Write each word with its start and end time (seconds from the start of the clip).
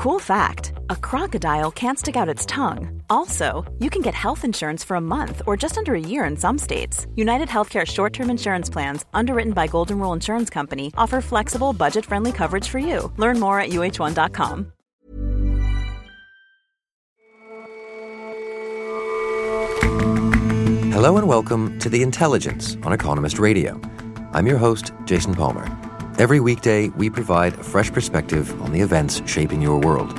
Cool 0.00 0.18
fact 0.18 0.72
a 0.88 0.96
crocodile 0.96 1.70
can't 1.70 1.98
stick 1.98 2.16
out 2.16 2.26
its 2.26 2.46
tongue. 2.46 3.02
Also, 3.10 3.70
you 3.80 3.90
can 3.90 4.00
get 4.00 4.14
health 4.14 4.46
insurance 4.46 4.82
for 4.82 4.94
a 4.94 5.00
month 5.00 5.42
or 5.46 5.58
just 5.58 5.76
under 5.76 5.94
a 5.94 6.00
year 6.00 6.24
in 6.24 6.38
some 6.38 6.56
states. 6.56 7.06
United 7.16 7.48
Healthcare 7.48 7.86
short 7.86 8.14
term 8.14 8.30
insurance 8.30 8.70
plans, 8.70 9.04
underwritten 9.12 9.52
by 9.52 9.66
Golden 9.66 9.98
Rule 9.98 10.14
Insurance 10.14 10.48
Company, 10.48 10.90
offer 10.96 11.20
flexible, 11.20 11.74
budget 11.74 12.06
friendly 12.06 12.32
coverage 12.32 12.66
for 12.66 12.78
you. 12.78 13.12
Learn 13.18 13.38
more 13.38 13.60
at 13.60 13.72
uh1.com. 13.72 14.72
Hello 20.94 21.18
and 21.18 21.28
welcome 21.28 21.78
to 21.78 21.90
The 21.90 22.00
Intelligence 22.00 22.78
on 22.84 22.94
Economist 22.94 23.38
Radio. 23.38 23.78
I'm 24.32 24.46
your 24.46 24.56
host, 24.56 24.92
Jason 25.04 25.34
Palmer. 25.34 25.89
Every 26.20 26.38
weekday, 26.38 26.90
we 26.90 27.08
provide 27.08 27.54
a 27.54 27.62
fresh 27.62 27.90
perspective 27.90 28.60
on 28.60 28.72
the 28.72 28.80
events 28.82 29.22
shaping 29.24 29.62
your 29.62 29.78
world. 29.78 30.12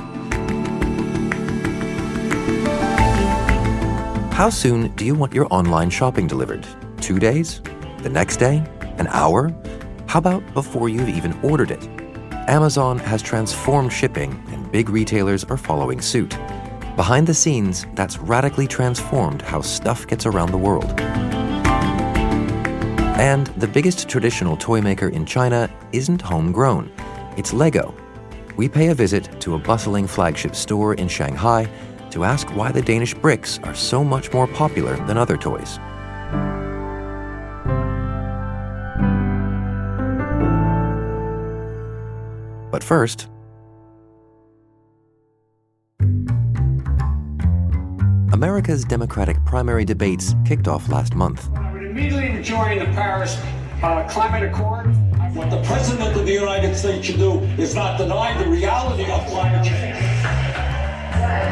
How 4.32 4.50
soon 4.50 4.92
do 4.96 5.04
you 5.04 5.14
want 5.14 5.32
your 5.32 5.46
online 5.52 5.90
shopping 5.90 6.26
delivered? 6.26 6.66
Two 7.00 7.20
days? 7.20 7.62
The 7.98 8.08
next 8.08 8.38
day? 8.38 8.64
An 8.98 9.06
hour? 9.10 9.54
How 10.08 10.18
about 10.18 10.42
before 10.54 10.88
you've 10.88 11.08
even 11.08 11.38
ordered 11.40 11.70
it? 11.70 11.86
Amazon 12.48 12.98
has 12.98 13.22
transformed 13.22 13.92
shipping, 13.92 14.32
and 14.48 14.72
big 14.72 14.88
retailers 14.88 15.44
are 15.44 15.56
following 15.56 16.00
suit. 16.00 16.36
Behind 16.96 17.28
the 17.28 17.34
scenes, 17.34 17.86
that's 17.94 18.18
radically 18.18 18.66
transformed 18.66 19.40
how 19.40 19.60
stuff 19.60 20.08
gets 20.08 20.26
around 20.26 20.50
the 20.50 20.58
world. 20.58 21.00
And 23.22 23.46
the 23.56 23.68
biggest 23.68 24.08
traditional 24.08 24.56
toy 24.56 24.80
maker 24.80 25.06
in 25.06 25.24
China 25.24 25.70
isn't 25.92 26.20
homegrown, 26.20 26.90
it's 27.36 27.52
Lego. 27.52 27.94
We 28.56 28.68
pay 28.68 28.88
a 28.88 28.96
visit 28.96 29.40
to 29.42 29.54
a 29.54 29.58
bustling 29.60 30.08
flagship 30.08 30.56
store 30.56 30.94
in 30.94 31.06
Shanghai 31.06 31.68
to 32.10 32.24
ask 32.24 32.48
why 32.56 32.72
the 32.72 32.82
Danish 32.82 33.14
bricks 33.14 33.60
are 33.62 33.76
so 33.76 34.02
much 34.02 34.32
more 34.32 34.48
popular 34.48 34.96
than 35.06 35.16
other 35.16 35.36
toys. 35.36 35.78
But 42.72 42.82
first, 42.82 43.28
America's 48.32 48.84
Democratic 48.84 49.36
primary 49.44 49.84
debates 49.84 50.34
kicked 50.44 50.66
off 50.66 50.88
last 50.88 51.14
month 51.14 51.48
immediately 52.42 52.78
join 52.78 52.78
the 52.78 52.94
Paris 52.94 53.36
uh, 53.82 54.06
Climate 54.08 54.50
Accord. 54.50 54.86
What 55.34 55.50
the 55.50 55.62
President 55.62 56.16
of 56.16 56.26
the 56.26 56.32
United 56.32 56.76
States 56.76 57.06
should 57.06 57.16
do 57.16 57.40
is 57.58 57.74
not 57.74 57.98
deny 57.98 58.36
the 58.42 58.48
reality 58.48 59.10
of 59.10 59.24
climate 59.26 59.64
change. 59.64 59.96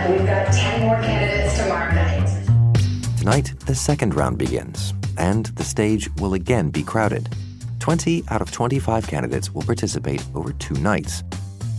We've 0.08 0.26
got 0.26 0.52
10 0.52 0.80
more 0.82 0.96
candidates 0.96 1.58
tomorrow 1.58 1.92
night. 1.92 3.18
Tonight, 3.18 3.52
the 3.66 3.74
second 3.74 4.14
round 4.14 4.38
begins, 4.38 4.92
and 5.16 5.46
the 5.46 5.64
stage 5.64 6.10
will 6.16 6.34
again 6.34 6.70
be 6.70 6.82
crowded. 6.82 7.28
20 7.78 8.24
out 8.28 8.42
of 8.42 8.50
25 8.50 9.06
candidates 9.06 9.54
will 9.54 9.62
participate 9.62 10.22
over 10.34 10.52
two 10.52 10.74
nights. 10.74 11.22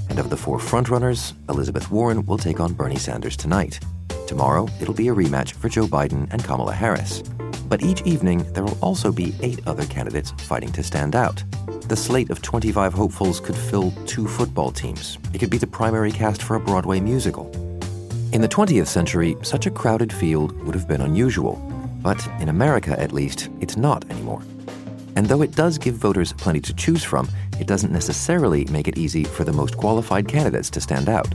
And 0.10 0.20
of 0.20 0.30
the 0.30 0.38
four 0.38 0.58
frontrunners, 0.58 1.34
Elizabeth 1.50 1.92
Warren 1.92 2.26
will 2.26 2.38
take 2.38 2.60
on 2.60 2.74
Bernie 2.74 2.98
Sanders 2.98 3.38
tonight. 3.38 3.80
Tomorrow, 4.28 4.68
it'll 4.82 4.94
be 4.94 5.10
a 5.10 5.14
rematch 5.14 5.54
for 5.54 5.70
Joe 5.70 5.86
Biden 5.86 6.28
and 6.32 6.44
Kamala 6.44 6.74
Harris. 6.74 7.22
But 7.72 7.84
each 7.84 8.02
evening, 8.02 8.46
there 8.52 8.66
will 8.66 8.78
also 8.82 9.14
be 9.14 9.34
eight 9.42 9.62
other 9.66 9.86
candidates 9.86 10.32
fighting 10.32 10.74
to 10.74 10.84
stand 10.84 11.16
out. 11.16 11.42
The 11.88 11.96
slate 11.96 12.30
of 12.30 12.42
25 12.42 12.94
hopefuls 12.94 13.40
could 13.40 13.56
fill 13.56 13.92
two 14.06 14.28
football 14.28 14.72
teams. 14.72 15.18
It 15.34 15.38
could 15.38 15.50
be 15.50 15.58
the 15.58 15.68
primary 15.68 16.12
cast 16.12 16.44
for 16.44 16.58
a 16.58 16.60
Broadway 16.60 17.00
musical. 17.00 17.50
In 18.34 18.42
the 18.42 18.50
20th 18.50 18.88
century, 18.88 19.38
such 19.42 19.68
a 19.68 19.72
crowded 19.72 20.12
field 20.12 20.52
would 20.64 20.76
have 20.76 20.86
been 20.86 21.00
unusual. 21.00 21.56
But 22.02 22.22
in 22.42 22.50
America, 22.50 23.00
at 23.00 23.14
least, 23.14 23.48
it's 23.62 23.78
not 23.78 24.04
anymore. 24.12 24.42
And 25.16 25.28
though 25.28 25.42
it 25.42 25.56
does 25.56 25.78
give 25.78 25.96
voters 25.96 26.34
plenty 26.34 26.60
to 26.60 26.74
choose 26.74 27.06
from, 27.06 27.30
it 27.58 27.68
doesn't 27.68 27.94
necessarily 27.94 28.66
make 28.66 28.90
it 28.90 28.98
easy 28.98 29.24
for 29.24 29.46
the 29.46 29.54
most 29.54 29.78
qualified 29.78 30.28
candidates 30.28 30.70
to 30.72 30.82
stand 30.82 31.08
out. 31.08 31.34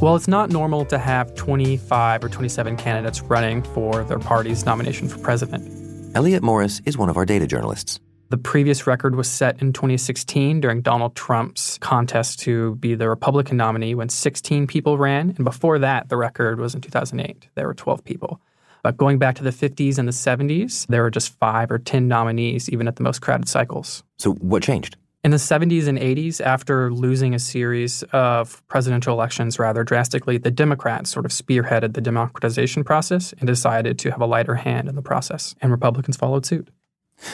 Well, 0.00 0.16
it's 0.16 0.28
not 0.28 0.50
normal 0.50 0.84
to 0.86 0.98
have 0.98 1.34
25 1.34 2.24
or 2.24 2.28
27 2.28 2.76
candidates 2.76 3.22
running 3.22 3.62
for 3.62 4.04
their 4.04 4.18
party's 4.18 4.66
nomination 4.66 5.08
for 5.08 5.18
president. 5.18 6.16
Elliott 6.16 6.42
Morris 6.42 6.82
is 6.84 6.98
one 6.98 7.08
of 7.08 7.16
our 7.16 7.24
data 7.24 7.46
journalists. 7.46 8.00
The 8.30 8.38
previous 8.38 8.86
record 8.86 9.14
was 9.14 9.30
set 9.30 9.62
in 9.62 9.72
2016 9.72 10.60
during 10.60 10.82
Donald 10.82 11.14
Trump's 11.14 11.78
contest 11.78 12.40
to 12.40 12.74
be 12.76 12.94
the 12.94 13.08
Republican 13.08 13.56
nominee 13.56 13.94
when 13.94 14.08
16 14.08 14.66
people 14.66 14.98
ran. 14.98 15.30
And 15.36 15.44
before 15.44 15.78
that, 15.78 16.08
the 16.08 16.16
record 16.16 16.58
was 16.58 16.74
in 16.74 16.80
2008. 16.80 17.48
There 17.54 17.66
were 17.66 17.74
12 17.74 18.04
people. 18.04 18.40
But 18.82 18.96
going 18.96 19.18
back 19.18 19.36
to 19.36 19.42
the 19.42 19.50
50s 19.50 19.98
and 19.98 20.06
the 20.06 20.12
70s, 20.12 20.86
there 20.88 21.02
were 21.02 21.10
just 21.10 21.38
five 21.38 21.70
or 21.70 21.78
10 21.78 22.08
nominees, 22.08 22.68
even 22.68 22.88
at 22.88 22.96
the 22.96 23.02
most 23.02 23.20
crowded 23.20 23.48
cycles. 23.48 24.02
So, 24.18 24.32
what 24.34 24.62
changed? 24.62 24.96
In 25.24 25.30
the 25.30 25.38
70s 25.38 25.88
and 25.88 25.96
80s, 25.98 26.42
after 26.42 26.92
losing 26.92 27.34
a 27.34 27.38
series 27.38 28.02
of 28.12 28.62
presidential 28.68 29.14
elections 29.14 29.58
rather 29.58 29.82
drastically, 29.82 30.36
the 30.36 30.50
Democrats 30.50 31.10
sort 31.10 31.24
of 31.24 31.32
spearheaded 31.32 31.94
the 31.94 32.02
democratization 32.02 32.84
process 32.84 33.32
and 33.38 33.46
decided 33.46 33.98
to 34.00 34.10
have 34.10 34.20
a 34.20 34.26
lighter 34.26 34.56
hand 34.56 34.86
in 34.86 34.96
the 34.96 35.02
process, 35.02 35.54
and 35.62 35.70
Republicans 35.70 36.18
followed 36.18 36.44
suit. 36.44 36.68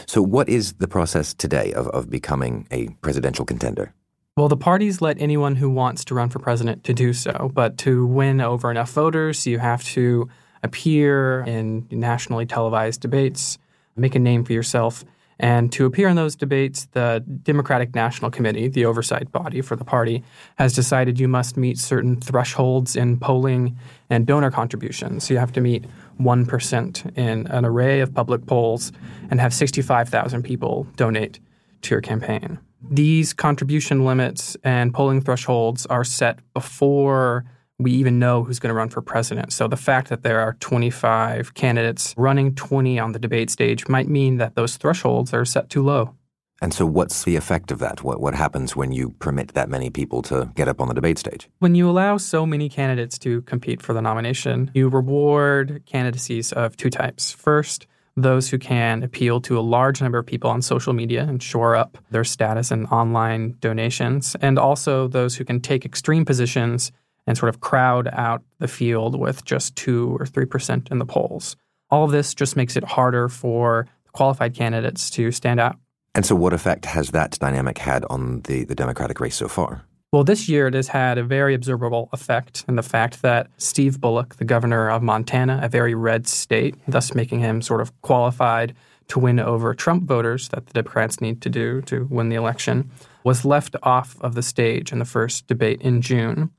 So, 0.07 0.23
what 0.23 0.49
is 0.49 0.75
the 0.75 0.87
process 0.87 1.35
today 1.35 1.73
of, 1.73 1.89
of 1.89 2.09
becoming 2.09 2.69
a 2.71 2.91
presidential 3.01 3.45
contender? 3.45 3.93
Well, 4.37 4.47
the 4.47 4.57
parties 4.57 5.01
let 5.01 5.21
anyone 5.21 5.57
who 5.57 5.69
wants 5.69 6.05
to 6.05 6.15
run 6.15 6.29
for 6.29 6.39
president 6.39 6.85
to 6.85 6.95
do 6.95 7.13
so, 7.13 7.51
but 7.53 7.77
to 7.79 8.07
win 8.07 8.41
over 8.41 8.71
enough 8.71 8.93
voters, 8.93 9.49
you 9.49 9.59
have 9.59 9.83
to 9.87 10.29
appear 10.63 11.41
in 11.41 11.89
nationally 11.91 12.47
televised 12.47 13.01
debates, 13.01 13.59
make 13.97 14.15
a 14.15 14.21
name 14.21 14.45
for 14.45 14.53
yourself, 14.53 15.05
and 15.41 15.73
to 15.73 15.87
appear 15.87 16.07
in 16.07 16.17
those 16.17 16.37
debates, 16.37 16.85
the 16.93 17.25
Democratic 17.43 17.95
National 17.95 18.31
Committee, 18.31 18.69
the 18.69 18.85
oversight 18.85 19.33
body 19.33 19.63
for 19.63 19.75
the 19.75 19.87
party, 19.87 20.23
has 20.57 20.75
decided 20.75 21.19
you 21.19 21.29
must 21.29 21.57
meet 21.57 21.79
certain 21.79 22.21
thresholds 22.21 22.95
in 22.95 23.19
polling 23.19 23.79
and 24.11 24.27
donor 24.27 24.51
contributions. 24.51 25.25
So 25.25 25.33
you 25.33 25.41
have 25.41 25.53
to 25.53 25.63
meet 25.63 25.87
1% 26.21 27.17
in 27.17 27.47
an 27.47 27.65
array 27.65 28.01
of 28.01 28.13
public 28.13 28.45
polls 28.45 28.93
and 29.31 29.41
have 29.41 29.55
65,000 29.55 30.43
people 30.43 30.87
donate 30.97 31.41
to 31.83 31.95
your 31.95 32.03
campaign. 32.03 32.59
These 32.91 33.33
contribution 33.33 34.05
limits 34.05 34.59
and 34.63 34.93
polling 34.93 35.23
thresholds 35.23 35.87
are 35.87 36.05
set 36.05 36.39
before 36.53 37.47
we 37.81 37.93
even 37.93 38.19
know 38.19 38.45
who's 38.45 38.59
going 38.59 38.69
to 38.69 38.75
run 38.75 38.91
for 38.91 39.01
president. 39.01 39.53
So 39.53 39.67
the 39.67 39.77
fact 39.77 40.09
that 40.09 40.23
there 40.23 40.41
are 40.41 40.57
25 40.61 41.55
candidates 41.55 42.15
running 42.17 42.55
20 42.55 42.99
on 42.99 43.13
the 43.13 43.19
debate 43.19 43.51
stage 43.51 43.89
might 43.89 44.09
mean 44.09 44.37
that 44.37 44.55
those 44.55 44.77
thresholds 44.77 45.33
are 45.33 45.45
set 45.45 45.71
too 45.71 45.83
low. 45.83 46.15
And 46.63 46.75
so, 46.75 46.85
what's 46.85 47.25
the 47.25 47.37
effect 47.37 47.71
of 47.71 47.79
that? 47.79 48.05
What, 48.05 48.21
what 48.21 48.35
happens 48.35 48.77
when 48.77 48.93
you 48.93 49.13
permit 49.19 49.55
that 49.55 49.71
many 49.71 49.89
people 49.89 50.21
to 50.23 50.51
get 50.55 50.69
up 50.69 50.79
on 50.79 50.89
the 50.89 50.95
debate 50.95 51.19
stage? 51.19 51.49
When 51.59 51.75
you 51.75 51.89
allow 51.89 52.19
so 52.19 52.45
many 52.45 52.69
candidates 52.69 53.19
to 53.21 53.41
compete 53.43 53.81
for 53.81 53.95
the 53.95 54.03
nomination, 54.03 54.71
you 54.75 54.91
reward 54.91 55.83
candidacies 55.87 56.53
of 56.53 56.77
two 56.77 56.91
types. 56.91 57.33
First, 57.33 57.87
those 58.15 58.51
who 58.51 58.59
can 58.59 59.03
appeal 59.03 59.41
to 59.41 59.59
a 59.59 59.63
large 59.63 60.03
number 60.03 60.19
of 60.19 60.27
people 60.27 60.51
on 60.51 60.61
social 60.61 60.93
media 60.93 61.23
and 61.23 61.43
shore 61.43 61.77
up 61.77 61.97
their 62.11 62.25
status 62.25 62.71
and 62.71 62.87
online 62.89 63.57
donations, 63.61 64.37
and 64.43 64.59
also 64.59 65.09
those 65.09 65.37
who 65.37 65.47
can 65.47 65.61
take 65.61 65.87
extreme 65.87 66.27
positions 66.27 66.93
and 67.27 67.37
sort 67.37 67.49
of 67.49 67.61
crowd 67.61 68.09
out 68.13 68.43
the 68.59 68.69
field 68.69 69.19
with 69.19 69.45
just 69.45 69.77
2 69.77 70.17
or 70.19 70.25
3% 70.25 70.91
in 70.91 70.99
the 70.99 71.07
polls. 71.07 71.57
All 71.91 72.05
of 72.05 72.11
this 72.11 72.35
just 72.35 72.57
makes 72.57 72.77
it 72.77 72.85
harder 72.85 73.29
for 73.29 73.87
qualified 74.13 74.55
candidates 74.55 75.11
to 75.11 75.33
stand 75.33 75.61
out. 75.61 75.77
And 76.15 76.27
so, 76.27 76.35
what 76.35 76.53
effect 76.53 76.87
has 76.87 77.11
that 77.11 77.39
dynamic 77.39 77.79
had 77.79 78.05
on 78.11 78.41
the, 78.43 78.65
the 78.65 78.75
Democratic 78.75 79.21
race 79.21 79.37
so 79.37 79.49
far? 79.49 79.85
Well, 80.13 80.25
this 80.25 80.49
year 80.49 80.67
it 80.67 80.75
has 80.75 80.89
had 80.89 81.19
a 81.19 81.23
very 81.23 81.55
observable 81.55 82.09
effect 82.13 82.65
in 82.67 82.75
the 82.75 82.83
fact 82.83 83.23
that 83.23 83.49
Steve 83.59 84.01
Bullock, 84.01 84.37
the 84.37 84.45
governor 84.45 84.91
of 84.91 85.05
Montana, 85.05 85.61
a 85.63 85.69
very 85.69 85.95
red 85.95 86.27
state, 86.27 86.75
thus 86.89 87.15
making 87.15 87.39
him 87.39 87.63
sort 87.63 87.81
of 87.81 87.93
qualified 88.03 88.75
to 89.07 89.21
win 89.21 89.39
over 89.39 89.73
Trump 89.73 90.05
voters 90.05 90.49
that 90.49 90.67
the 90.67 90.73
Democrats 90.73 91.21
need 91.21 91.41
to 91.43 91.49
do 91.49 91.81
to 91.83 92.09
win 92.11 92.29
the 92.29 92.35
election, 92.35 92.91
was 93.23 93.45
left 93.45 93.77
off 93.85 94.17
of 94.21 94.35
the 94.35 94.43
stage 94.43 94.91
in 94.91 94.99
the 94.99 95.05
first 95.05 95.47
debate 95.47 95.81
in 95.81 96.01
June. 96.03 96.51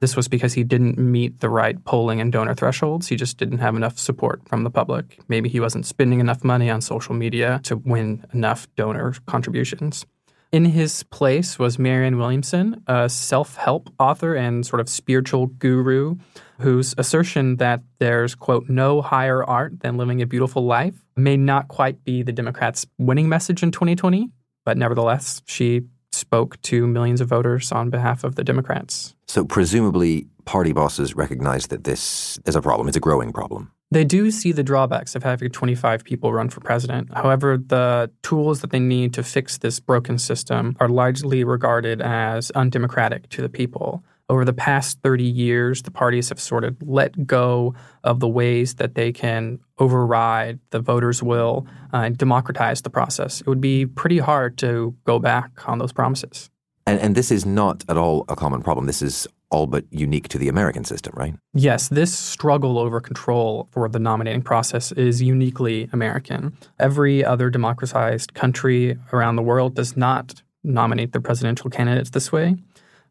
This 0.00 0.14
was 0.14 0.28
because 0.28 0.54
he 0.54 0.62
didn't 0.62 0.96
meet 0.96 1.40
the 1.40 1.48
right 1.48 1.82
polling 1.84 2.20
and 2.20 2.30
donor 2.30 2.54
thresholds. 2.54 3.08
He 3.08 3.16
just 3.16 3.36
didn't 3.36 3.58
have 3.58 3.74
enough 3.74 3.98
support 3.98 4.48
from 4.48 4.62
the 4.62 4.70
public. 4.70 5.18
Maybe 5.28 5.48
he 5.48 5.58
wasn't 5.58 5.86
spending 5.86 6.20
enough 6.20 6.44
money 6.44 6.70
on 6.70 6.80
social 6.80 7.14
media 7.14 7.60
to 7.64 7.76
win 7.76 8.24
enough 8.32 8.68
donor 8.76 9.14
contributions. 9.26 10.06
In 10.50 10.64
his 10.64 11.02
place 11.02 11.58
was 11.58 11.78
Marianne 11.78 12.16
Williamson, 12.16 12.82
a 12.86 13.08
self 13.08 13.56
help 13.56 13.90
author 13.98 14.34
and 14.34 14.64
sort 14.64 14.80
of 14.80 14.88
spiritual 14.88 15.46
guru 15.46 16.16
whose 16.60 16.94
assertion 16.96 17.56
that 17.56 17.82
there's, 17.98 18.34
quote, 18.34 18.68
no 18.68 19.02
higher 19.02 19.44
art 19.44 19.80
than 19.80 19.96
living 19.96 20.22
a 20.22 20.26
beautiful 20.26 20.64
life 20.64 20.94
may 21.16 21.36
not 21.36 21.68
quite 21.68 22.02
be 22.04 22.22
the 22.22 22.32
Democrats' 22.32 22.86
winning 22.96 23.28
message 23.28 23.62
in 23.62 23.70
2020, 23.70 24.30
but 24.64 24.78
nevertheless, 24.78 25.42
she 25.44 25.82
spoke 26.28 26.60
to 26.60 26.86
millions 26.86 27.22
of 27.22 27.28
voters 27.28 27.72
on 27.72 27.88
behalf 27.88 28.22
of 28.22 28.34
the 28.34 28.44
Democrats. 28.44 29.14
So, 29.26 29.46
presumably, 29.46 30.26
party 30.44 30.72
bosses 30.72 31.16
recognize 31.16 31.68
that 31.68 31.84
this 31.84 32.38
is 32.44 32.54
a 32.54 32.60
problem. 32.60 32.86
It's 32.86 32.98
a 32.98 33.00
growing 33.00 33.32
problem. 33.32 33.72
They 33.90 34.04
do 34.04 34.30
see 34.30 34.52
the 34.52 34.62
drawbacks 34.62 35.14
of 35.14 35.22
having 35.22 35.48
25 35.48 36.04
people 36.04 36.34
run 36.34 36.50
for 36.50 36.60
president. 36.60 37.08
However, 37.14 37.56
the 37.56 38.10
tools 38.22 38.60
that 38.60 38.70
they 38.70 38.78
need 38.78 39.14
to 39.14 39.22
fix 39.22 39.56
this 39.56 39.80
broken 39.80 40.18
system 40.18 40.76
are 40.80 40.90
largely 40.90 41.44
regarded 41.44 42.02
as 42.02 42.50
undemocratic 42.50 43.30
to 43.30 43.40
the 43.40 43.48
people. 43.48 44.04
Over 44.30 44.44
the 44.44 44.52
past 44.52 44.98
30 45.02 45.24
years, 45.24 45.82
the 45.82 45.90
parties 45.90 46.28
have 46.28 46.38
sort 46.38 46.64
of 46.64 46.76
let 46.82 47.26
go 47.26 47.74
of 48.04 48.20
the 48.20 48.28
ways 48.28 48.74
that 48.74 48.94
they 48.94 49.10
can 49.10 49.58
override 49.78 50.58
the 50.70 50.80
voters' 50.80 51.22
will 51.22 51.66
uh, 51.94 51.98
and 51.98 52.18
democratize 52.18 52.82
the 52.82 52.90
process. 52.90 53.40
It 53.40 53.46
would 53.46 53.60
be 53.60 53.86
pretty 53.86 54.18
hard 54.18 54.58
to 54.58 54.94
go 55.04 55.18
back 55.18 55.66
on 55.66 55.78
those 55.78 55.92
promises. 55.92 56.50
And, 56.86 57.00
and 57.00 57.14
this 57.14 57.30
is 57.30 57.46
not 57.46 57.84
at 57.88 57.96
all 57.96 58.24
a 58.28 58.36
common 58.36 58.62
problem. 58.62 58.86
This 58.86 59.02
is 59.02 59.26
all 59.50 59.66
but 59.66 59.84
unique 59.90 60.28
to 60.28 60.38
the 60.38 60.48
American 60.48 60.84
system, 60.84 61.14
right? 61.16 61.34
Yes, 61.54 61.88
this 61.88 62.16
struggle 62.16 62.78
over 62.78 63.00
control 63.00 63.68
for 63.70 63.88
the 63.88 63.98
nominating 63.98 64.42
process 64.42 64.92
is 64.92 65.22
uniquely 65.22 65.88
American. 65.92 66.56
Every 66.78 67.24
other 67.24 67.50
democratized 67.50 68.34
country 68.34 68.98
around 69.12 69.36
the 69.36 69.42
world 69.42 69.74
does 69.74 69.96
not 69.96 70.42
nominate 70.64 71.12
their 71.12 71.20
presidential 71.20 71.70
candidates 71.70 72.10
this 72.10 72.30
way. 72.30 72.56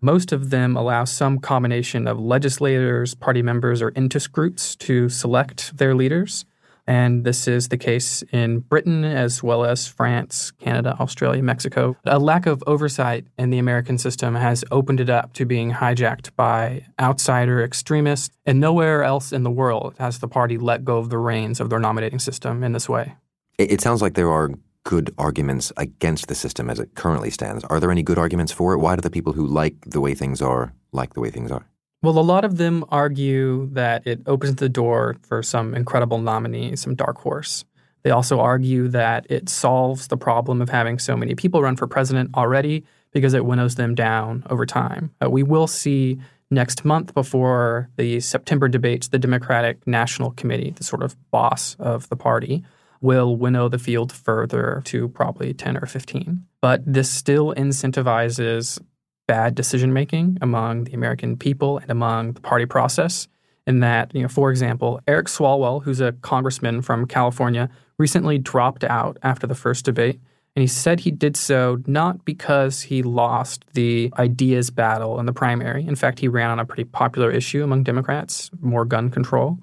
Most 0.01 0.31
of 0.31 0.49
them 0.51 0.77
allow 0.77 1.05
some 1.05 1.39
combination 1.39 2.07
of 2.07 2.19
legislators, 2.19 3.15
party 3.15 3.41
members, 3.41 3.81
or 3.81 3.91
interest 3.95 4.31
groups 4.31 4.75
to 4.77 5.09
select 5.09 5.77
their 5.77 5.95
leaders. 5.95 6.45
And 6.89 7.25
this 7.25 7.49
is 7.49 7.67
the 7.67 7.77
case 7.77 8.23
in 8.31 8.59
Britain 8.59 9.03
as 9.03 9.43
well 9.43 9.65
as 9.65 9.87
France, 9.87 10.51
Canada, 10.51 10.95
Australia, 10.99 11.43
Mexico. 11.43 11.97
A 12.05 12.17
lack 12.17 12.45
of 12.45 12.63
oversight 12.65 13.27
in 13.37 13.49
the 13.49 13.57
American 13.57 13.97
system 13.97 14.35
has 14.35 14.63
opened 14.71 15.01
it 15.01 15.09
up 15.09 15.33
to 15.33 15.45
being 15.45 15.73
hijacked 15.73 16.33
by 16.37 16.85
outsider 16.97 17.61
extremists, 17.61 18.33
and 18.45 18.61
nowhere 18.61 19.03
else 19.03 19.33
in 19.33 19.43
the 19.43 19.51
world 19.51 19.95
has 19.99 20.19
the 20.19 20.29
party 20.29 20.57
let 20.57 20.85
go 20.85 20.97
of 20.97 21.09
the 21.09 21.17
reins 21.17 21.59
of 21.59 21.69
their 21.69 21.79
nominating 21.79 22.19
system 22.19 22.63
in 22.63 22.71
this 22.71 22.87
way. 22.87 23.15
It, 23.57 23.81
sounds 23.81 24.01
like 24.01 24.13
there 24.13 24.31
are 24.31 24.51
good 24.87 25.13
arguments 25.17 25.73
against 25.75 26.27
the 26.27 26.33
system 26.33 26.69
as 26.69 26.79
it 26.79 26.95
currently 26.95 27.29
stands. 27.29 27.65
Are 27.65 27.77
there 27.77 27.91
any 27.91 28.01
good 28.01 28.17
arguments 28.17 28.53
for 28.53 28.71
it? 28.71 28.77
Why 28.77 28.95
do 28.95 29.01
the 29.01 29.09
people 29.09 29.33
who 29.33 29.45
like 29.45 29.75
the 29.81 29.99
way 29.99 30.15
things 30.15 30.41
are 30.41 30.73
like 30.93 31.13
the 31.13 31.19
way 31.19 31.29
things 31.29 31.51
are? 31.51 31.67
Well, 32.01 32.17
a 32.17 32.21
lot 32.21 32.45
of 32.45 32.55
them 32.55 32.85
argue 32.87 33.67
that 33.73 34.07
it 34.07 34.21
opens 34.27 34.55
the 34.55 34.69
door 34.69 35.17
for 35.23 35.43
some 35.43 35.75
incredible 35.75 36.19
nominee, 36.19 36.77
some 36.77 36.95
dark 36.95 37.17
horse. 37.17 37.65
They 38.03 38.11
also 38.11 38.39
argue 38.39 38.87
that 38.87 39.25
it 39.29 39.49
solves 39.49 40.07
the 40.07 40.15
problem 40.15 40.61
of 40.61 40.69
having 40.69 40.99
so 40.99 41.17
many 41.17 41.35
people 41.35 41.61
run 41.61 41.75
for 41.75 41.85
president 41.85 42.33
already 42.35 42.85
because 43.11 43.33
it 43.33 43.43
winnows 43.43 43.75
them 43.75 43.93
down 43.93 44.45
over 44.49 44.65
time. 44.65 45.11
Uh, 45.21 45.29
we 45.29 45.43
will 45.43 45.67
see 45.67 46.17
next 46.49 46.85
month 46.85 47.13
before 47.13 47.89
the 47.97 48.21
September 48.21 48.69
debates 48.69 49.09
the 49.09 49.19
Democratic 49.19 49.85
National 49.85 50.31
Committee, 50.31 50.71
the 50.71 50.85
sort 50.85 51.03
of 51.03 51.17
boss 51.29 51.75
of 51.77 52.07
the 52.07 52.15
party, 52.15 52.63
will 53.01 53.35
winnow 53.35 53.69
the 53.69 53.79
field 53.79 54.11
further 54.11 54.81
to 54.85 55.07
probably 55.09 55.53
10 55.53 55.77
or 55.77 55.85
15. 55.85 56.45
But 56.61 56.81
this 56.85 57.09
still 57.09 57.53
incentivizes 57.55 58.79
bad 59.27 59.55
decision 59.55 59.93
making 59.93 60.37
among 60.41 60.85
the 60.85 60.93
American 60.93 61.37
people 61.37 61.77
and 61.77 61.89
among 61.91 62.33
the 62.33 62.41
party 62.41 62.65
process. 62.65 63.27
In 63.67 63.81
that, 63.81 64.15
you 64.15 64.21
know, 64.21 64.29
for 64.29 64.49
example, 64.49 65.01
Eric 65.07 65.27
Swalwell, 65.27 65.83
who's 65.83 65.99
a 65.99 66.13
congressman 66.13 66.81
from 66.81 67.05
California, 67.05 67.69
recently 67.97 68.37
dropped 68.37 68.85
out 68.85 69.17
after 69.23 69.45
the 69.45 69.55
first 69.55 69.83
debate. 69.83 70.21
And 70.55 70.61
he 70.61 70.67
said 70.67 71.01
he 71.01 71.11
did 71.11 71.35
so 71.35 71.83
not 71.85 72.25
because 72.25 72.83
he 72.83 73.03
lost 73.03 73.65
the 73.73 74.11
ideas 74.17 74.71
battle 74.71 75.19
in 75.19 75.25
the 75.25 75.33
primary. 75.33 75.85
In 75.85 75.95
fact, 75.95 76.19
he 76.19 76.27
ran 76.27 76.49
on 76.49 76.59
a 76.59 76.65
pretty 76.65 76.85
popular 76.85 77.29
issue 77.29 77.61
among 77.61 77.83
Democrats, 77.83 78.49
more 78.61 78.85
gun 78.85 79.11
control, 79.11 79.59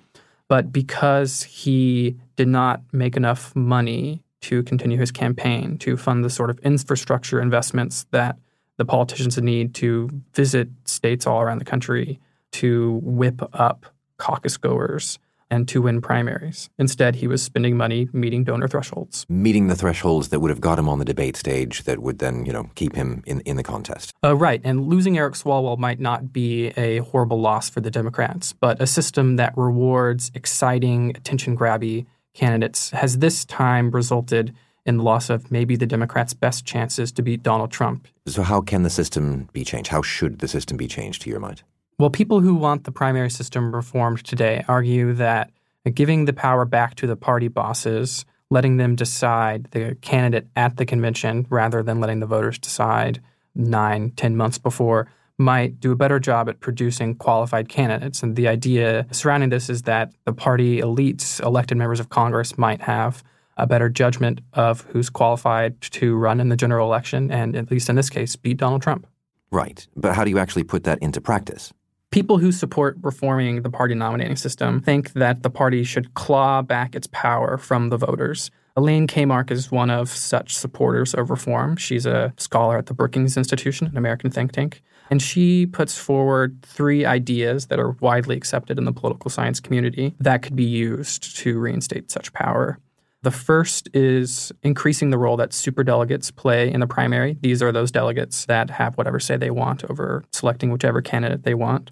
but 0.55 0.71
because 0.71 1.43
he 1.43 2.17
did 2.37 2.47
not 2.47 2.81
make 2.93 3.17
enough 3.17 3.56
money 3.56 4.23
to 4.41 4.62
continue 4.62 4.97
his 4.97 5.11
campaign 5.11 5.77
to 5.79 5.97
fund 5.97 6.25
the 6.25 6.31
sort 6.31 6.49
of 6.49 6.61
infrastructure 6.61 7.41
investments 7.41 8.06
that 8.12 8.39
the 8.77 8.85
politicians 8.85 9.37
need 9.37 9.75
to 9.75 10.09
visit 10.33 10.69
states 10.85 11.27
all 11.27 11.41
around 11.41 11.59
the 11.59 11.65
country 11.65 12.21
to 12.53 13.01
whip 13.03 13.43
up 13.53 13.87
caucus 14.19 14.56
goers 14.56 15.19
and 15.55 15.69
to 15.69 15.81
win 15.81 16.01
primaries. 16.01 16.69
Instead, 16.81 17.15
he 17.15 17.29
was 17.29 17.41
spending 17.41 17.77
money 17.77 18.09
meeting 18.12 18.43
donor 18.43 18.67
thresholds. 18.67 19.25
Meeting 19.29 19.69
the 19.69 19.77
thresholds 19.77 20.31
that 20.31 20.41
would 20.41 20.51
have 20.51 20.61
got 20.61 20.81
him 20.81 20.89
on 20.89 20.99
the 20.99 21.05
debate 21.05 21.37
stage 21.37 21.85
that 21.85 22.01
would 22.01 22.19
then, 22.19 22.45
you 22.45 22.53
know, 22.53 22.69
keep 22.75 22.97
him 22.97 23.23
in, 23.25 23.41
in 23.43 23.56
the 23.56 23.62
contest. 23.62 24.12
Uh, 24.25 24.35
right. 24.35 24.61
And 24.65 24.89
losing 24.89 25.17
Eric 25.17 25.35
Swalwell 25.35 25.79
might 25.79 26.01
not 26.01 26.33
be 26.33 26.69
a 26.77 26.99
horrible 26.99 27.41
loss 27.41 27.71
for 27.71 27.81
the 27.81 27.91
Democrats, 27.91 28.53
but 28.53 28.83
a 28.83 28.87
system 28.87 29.37
that 29.37 29.56
rewards 29.56 30.33
exciting, 30.35 31.11
attention 31.11 31.56
grabby 31.56 32.06
candidates 32.35 32.91
has 32.91 33.19
this 33.19 33.45
time 33.45 33.93
resulted 33.93 34.53
in 34.85 34.97
the 34.97 35.05
loss 35.05 35.31
of 35.31 35.53
maybe 35.53 35.77
the 35.77 35.87
Democrats' 35.87 36.35
best 36.35 36.67
chances 36.67 37.12
to 37.12 37.23
beat 37.23 37.45
Donald 37.45 37.71
Trump. 37.71 38.09
So, 38.27 38.43
how 38.43 38.61
can 38.61 38.83
the 38.83 38.91
system 38.91 39.49
be 39.53 39.65
changed? 39.65 39.89
How 39.89 40.03
should 40.03 40.41
the 40.41 40.49
system 40.49 40.77
be 40.77 40.89
changed, 40.89 41.23
to 41.23 41.31
your 41.31 41.41
mind? 41.41 41.62
Well, 41.99 42.11
people 42.11 42.41
who 42.41 42.55
want 42.55 42.85
the 42.85 42.93
primary 42.93 43.31
system 43.31 43.73
reformed 43.73 44.25
today 44.25 44.64
argue 44.67 45.12
that 45.14 45.50
giving 45.94 46.25
the 46.25 46.32
power 46.32 46.64
back 46.64 46.96
to 46.96 47.06
the 47.06 47.17
party 47.17 47.46
bosses, 47.49 48.25
letting 48.50 48.79
them 48.79 48.96
decide 48.96 49.69
the 49.70 49.96
candidate 50.00 50.49
at 50.56 50.76
the 50.76 50.87
convention 50.87 51.46
rather 51.50 51.82
than 51.82 52.00
letting 52.00 52.19
the 52.19 52.26
voters 52.26 52.58
decide 52.58 53.23
nine, 53.55 54.11
ten 54.11 54.37
months 54.37 54.58
before, 54.58 55.08
might 55.38 55.79
do 55.79 55.93
a 55.93 55.96
better 55.96 56.19
job 56.19 56.49
at 56.49 56.61
producing 56.61 57.14
qualified 57.14 57.69
candidates. 57.69 58.23
And 58.23 58.35
the 58.35 58.49
idea 58.49 59.06
surrounding 59.12 59.50
this 59.50 59.70
is 59.70 59.82
that 59.82 60.12
the 60.25 60.32
party 60.32 60.81
elites, 60.81 61.41
elected 61.44 61.76
members 61.79 62.00
of 62.00 62.08
Congress, 62.08 62.58
might 62.58 62.81
have 62.82 63.23
a 63.56 63.67
better 63.69 63.88
judgment 63.88 64.41
of 64.55 64.81
who's 64.91 65.11
qualified 65.11 65.81
to 65.81 66.17
run 66.17 66.41
in 66.41 66.49
the 66.49 66.56
general 66.56 66.88
election 66.88 67.31
and, 67.31 67.55
at 67.55 67.70
least 67.70 67.88
in 67.88 67.94
this 67.94 68.11
case, 68.11 68.35
beat 68.35 68.56
Donald 68.56 68.82
Trump. 68.82 69.06
Right. 69.52 69.87
But 69.94 70.14
how 70.14 70.25
do 70.25 70.31
you 70.31 70.38
actually 70.38 70.64
put 70.64 70.82
that 70.85 70.99
into 70.99 71.20
practice? 71.20 71.73
People 72.15 72.39
who 72.39 72.53
support 72.53 72.97
reforming 73.03 73.63
the 73.63 73.71
party 73.71 73.97
nominating 73.97 74.37
system 74.37 74.81
think 74.81 75.15
that 75.15 75.43
the 75.43 75.51
party 75.51 75.83
should 75.83 76.15
claw 76.15 76.63
back 76.63 76.95
its 76.95 77.09
power 77.09 77.59
from 77.59 77.89
the 77.89 77.97
voters. 77.97 78.53
Elaine 78.77 79.09
Kamarck 79.09 79.51
is 79.51 79.73
one 79.73 79.91
of 79.91 80.09
such 80.09 80.55
supporters 80.55 81.13
of 81.13 81.29
reform. 81.29 81.75
She's 81.75 82.07
a 82.07 82.33
scholar 82.37 82.79
at 82.79 82.87
the 82.87 82.95
Brookings 82.95 83.37
Institution, 83.37 83.89
an 83.89 83.97
American 83.97 84.31
think 84.31 84.53
tank. 84.53 84.81
And 85.11 85.21
she 85.21 85.67
puts 85.67 85.99
forward 85.99 86.63
three 86.63 87.05
ideas 87.05 87.67
that 87.67 87.81
are 87.81 87.97
widely 88.01 88.37
accepted 88.37 88.79
in 88.79 88.85
the 88.85 88.93
political 88.93 89.29
science 89.29 89.59
community 89.59 90.15
that 90.21 90.43
could 90.43 90.55
be 90.55 90.63
used 90.63 91.37
to 91.39 91.59
reinstate 91.59 92.13
such 92.13 92.33
power. 92.33 92.79
The 93.23 93.33
first 93.33 93.89
is 93.93 94.53
increasing 94.63 95.11
the 95.11 95.19
role 95.19 95.37
that 95.39 95.51
superdelegates 95.51 96.37
play 96.37 96.71
in 96.71 96.79
the 96.79 96.87
primary. 96.87 97.39
These 97.41 97.61
are 97.61 97.73
those 97.73 97.91
delegates 97.91 98.44
that 98.47 98.71
have 98.71 98.97
whatever 98.97 99.19
say 99.19 99.37
they 99.37 99.51
want 99.51 99.83
over 99.91 100.23
selecting 100.33 100.71
whichever 100.71 101.03
candidate 101.03 101.43
they 101.43 101.55
want. 101.55 101.91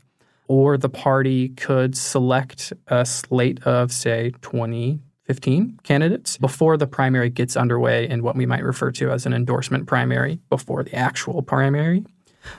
Or 0.49 0.77
the 0.77 0.89
party 0.89 1.51
could 1.51 1.97
select 1.97 2.73
a 2.89 3.07
slate 3.07 3.63
of, 3.65 3.93
say, 3.93 4.33
20, 4.43 5.01
15 5.25 5.79
candidates 5.83 6.37
before 6.37 6.77
the 6.77 6.87
primary 6.87 7.31
gets 7.31 7.57
underway 7.57 8.09
in 8.09 8.23
what 8.23 8.37
we 8.37 8.45
might 8.45 8.65
refer 8.65 8.91
to 8.93 9.11
as 9.11 9.25
an 9.25 9.33
endorsement 9.33 9.87
primary 9.87 10.41
before 10.51 10.83
the 10.83 10.95
actual 10.95 11.43
primary. 11.43 12.05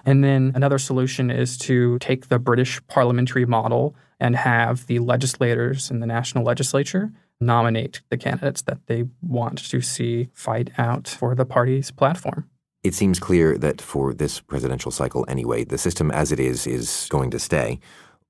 And 0.06 0.24
then 0.24 0.54
another 0.56 0.80
solution 0.80 1.30
is 1.30 1.58
to 1.60 2.00
take 2.00 2.30
the 2.30 2.40
British 2.40 2.86
parliamentary 2.88 3.46
model 3.46 3.96
and 4.20 4.36
have 4.36 4.88
the 4.88 5.00
legislators 5.00 5.92
in 5.92 6.00
the 6.00 6.08
national 6.08 6.46
legislature 6.46 7.12
nominate 7.42 8.02
the 8.10 8.18
candidates 8.18 8.62
that 8.62 8.80
they 8.88 9.04
want 9.22 9.58
to 9.58 9.82
see 9.82 10.30
fight 10.34 10.72
out 10.78 11.08
for 11.08 11.36
the 11.36 11.46
party's 11.46 11.92
platform. 11.92 12.50
It 12.84 12.94
seems 12.94 13.18
clear 13.18 13.58
that 13.58 13.82
for 13.82 14.14
this 14.14 14.42
presidential 14.42 14.92
cycle 14.92 15.26
anyway, 15.30 15.64
the 15.64 15.78
system 15.78 16.12
as 16.12 16.34
it 16.34 16.40
is 16.40 16.68
is 16.68 17.08
going 17.10 17.32
to 17.32 17.40
stay. 17.40 17.80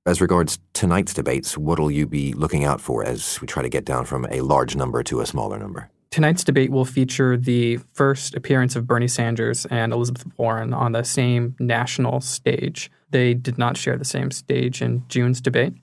As 0.06 0.22
regards 0.22 0.60
tonight's 0.74 1.14
debates, 1.14 1.58
what'll 1.58 1.90
you 1.90 2.06
be 2.06 2.34
looking 2.34 2.64
out 2.64 2.80
for 2.80 3.04
as 3.04 3.42
we 3.42 3.48
try 3.48 3.64
to 3.64 3.70
get 3.70 3.86
down 3.86 4.06
from 4.06 4.28
a 4.30 4.42
large 4.42 4.76
number 4.76 5.02
to 5.04 5.22
a 5.22 5.26
smaller 5.26 5.58
number? 5.58 5.90
Tonight's 6.12 6.44
debate 6.44 6.70
will 6.70 6.86
feature 6.86 7.36
the 7.36 7.78
first 7.94 8.36
appearance 8.36 8.76
of 8.76 8.86
Bernie 8.86 9.08
Sanders 9.08 9.66
and 9.72 9.92
Elizabeth 9.92 10.26
Warren 10.38 10.72
on 10.72 10.92
the 10.92 11.02
same 11.02 11.56
national 11.58 12.22
stage. 12.22 12.92
They 13.10 13.34
did 13.34 13.58
not 13.58 13.78
share 13.78 13.98
the 13.98 14.06
same 14.06 14.30
stage 14.30 14.84
in 14.84 15.04
June's 15.08 15.42
debate. 15.42 15.74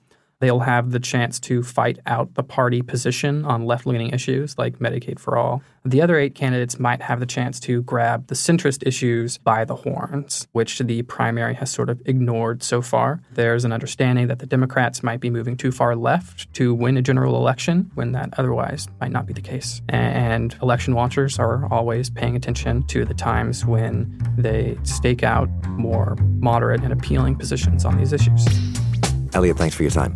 They'll 0.41 0.59
have 0.59 0.89
the 0.89 0.99
chance 0.99 1.39
to 1.41 1.61
fight 1.61 1.99
out 2.07 2.33
the 2.33 2.41
party 2.41 2.81
position 2.81 3.45
on 3.45 3.65
left 3.65 3.85
leaning 3.85 4.09
issues 4.09 4.57
like 4.57 4.79
Medicaid 4.79 5.19
for 5.19 5.37
all. 5.37 5.61
The 5.85 6.01
other 6.01 6.17
eight 6.17 6.33
candidates 6.33 6.79
might 6.79 7.01
have 7.03 7.19
the 7.19 7.25
chance 7.27 7.59
to 7.61 7.83
grab 7.83 8.25
the 8.27 8.35
centrist 8.35 8.85
issues 8.85 9.37
by 9.37 9.65
the 9.65 9.75
horns, 9.75 10.47
which 10.51 10.79
the 10.79 11.03
primary 11.03 11.53
has 11.55 11.69
sort 11.71 11.89
of 11.89 12.01
ignored 12.05 12.63
so 12.63 12.81
far. 12.81 13.21
There's 13.33 13.65
an 13.65 13.71
understanding 13.71 14.27
that 14.27 14.39
the 14.39 14.47
Democrats 14.47 15.03
might 15.03 15.19
be 15.19 15.29
moving 15.29 15.57
too 15.57 15.71
far 15.71 15.95
left 15.95 16.51
to 16.55 16.73
win 16.73 16.97
a 16.97 17.03
general 17.03 17.35
election 17.35 17.91
when 17.93 18.11
that 18.13 18.33
otherwise 18.37 18.87
might 18.99 19.11
not 19.11 19.27
be 19.27 19.33
the 19.33 19.41
case. 19.41 19.81
And 19.89 20.55
election 20.63 20.95
watchers 20.95 21.37
are 21.37 21.71
always 21.71 22.09
paying 22.09 22.35
attention 22.35 22.81
to 22.87 23.05
the 23.05 23.13
times 23.13 23.63
when 23.63 24.19
they 24.37 24.77
stake 24.83 25.21
out 25.21 25.49
more 25.67 26.15
moderate 26.39 26.81
and 26.81 26.91
appealing 26.91 27.35
positions 27.35 27.85
on 27.85 27.97
these 27.97 28.11
issues. 28.11 28.47
Elliott, 29.33 29.57
thanks 29.57 29.75
for 29.75 29.83
your 29.83 29.91
time. 29.91 30.15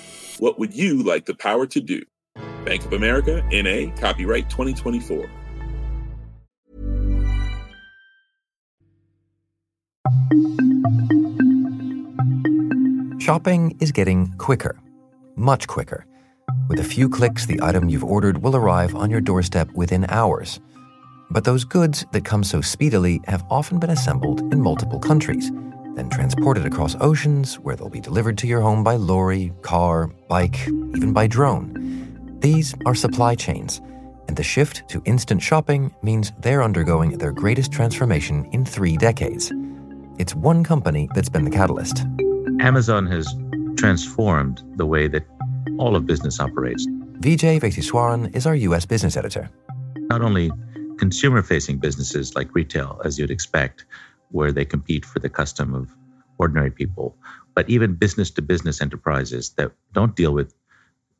What 0.41 0.57
would 0.57 0.73
you 0.73 1.03
like 1.03 1.27
the 1.27 1.35
power 1.35 1.67
to 1.67 1.79
do? 1.79 2.01
Bank 2.65 2.83
of 2.83 2.93
America, 2.93 3.43
NA, 3.51 3.95
copyright 3.95 4.49
2024. 4.49 5.29
Shopping 13.19 13.77
is 13.79 13.91
getting 13.91 14.33
quicker, 14.39 14.79
much 15.35 15.67
quicker. 15.67 16.07
With 16.67 16.79
a 16.79 16.83
few 16.83 17.07
clicks, 17.07 17.45
the 17.45 17.59
item 17.61 17.87
you've 17.87 18.03
ordered 18.03 18.41
will 18.41 18.55
arrive 18.55 18.95
on 18.95 19.11
your 19.11 19.21
doorstep 19.21 19.71
within 19.73 20.07
hours. 20.09 20.59
But 21.29 21.43
those 21.43 21.63
goods 21.63 22.03
that 22.13 22.25
come 22.25 22.43
so 22.43 22.61
speedily 22.61 23.21
have 23.27 23.45
often 23.51 23.77
been 23.77 23.91
assembled 23.91 24.41
in 24.51 24.59
multiple 24.59 24.99
countries, 24.99 25.51
then 25.95 26.09
transported 26.09 26.65
across 26.65 26.95
oceans 26.99 27.55
where 27.59 27.75
they'll 27.75 27.89
be 27.89 27.99
delivered 27.99 28.37
to 28.39 28.47
your 28.47 28.61
home 28.61 28.83
by 28.83 28.95
lorry, 28.95 29.51
car, 29.61 30.07
bike, 30.27 30.67
even 30.67 31.13
by 31.13 31.27
drone. 31.27 32.37
These 32.39 32.73
are 32.85 32.95
supply 32.95 33.35
chains, 33.35 33.81
and 34.27 34.37
the 34.37 34.43
shift 34.43 34.87
to 34.89 35.01
instant 35.05 35.41
shopping 35.41 35.93
means 36.01 36.31
they're 36.39 36.63
undergoing 36.63 37.17
their 37.17 37.31
greatest 37.31 37.71
transformation 37.71 38.45
in 38.51 38.65
three 38.65 38.97
decades. 38.97 39.51
It's 40.17 40.33
one 40.35 40.63
company 40.63 41.09
that's 41.13 41.29
been 41.29 41.45
the 41.45 41.51
catalyst. 41.51 42.05
Amazon 42.59 43.05
has 43.07 43.27
transformed 43.75 44.63
the 44.75 44.85
way 44.85 45.07
that 45.07 45.23
all 45.77 45.95
of 45.95 46.05
business 46.05 46.39
operates. 46.39 46.85
Vijay 47.19 47.59
Vaitheeswaran 47.59 48.35
is 48.35 48.45
our 48.45 48.55
U.S. 48.55 48.85
business 48.85 49.17
editor. 49.17 49.49
Not 49.97 50.21
only 50.21 50.51
consumer 50.97 51.41
facing 51.41 51.77
businesses 51.79 52.35
like 52.35 52.53
retail, 52.53 53.01
as 53.03 53.17
you'd 53.17 53.31
expect, 53.31 53.85
where 54.31 54.51
they 54.51 54.65
compete 54.65 55.05
for 55.05 55.19
the 55.19 55.29
custom 55.29 55.73
of 55.73 55.89
ordinary 56.37 56.71
people, 56.71 57.15
but 57.55 57.69
even 57.69 57.93
business 57.93 58.31
to 58.31 58.41
business 58.41 58.81
enterprises 58.81 59.51
that 59.51 59.71
don't 59.93 60.15
deal 60.15 60.33
with 60.33 60.53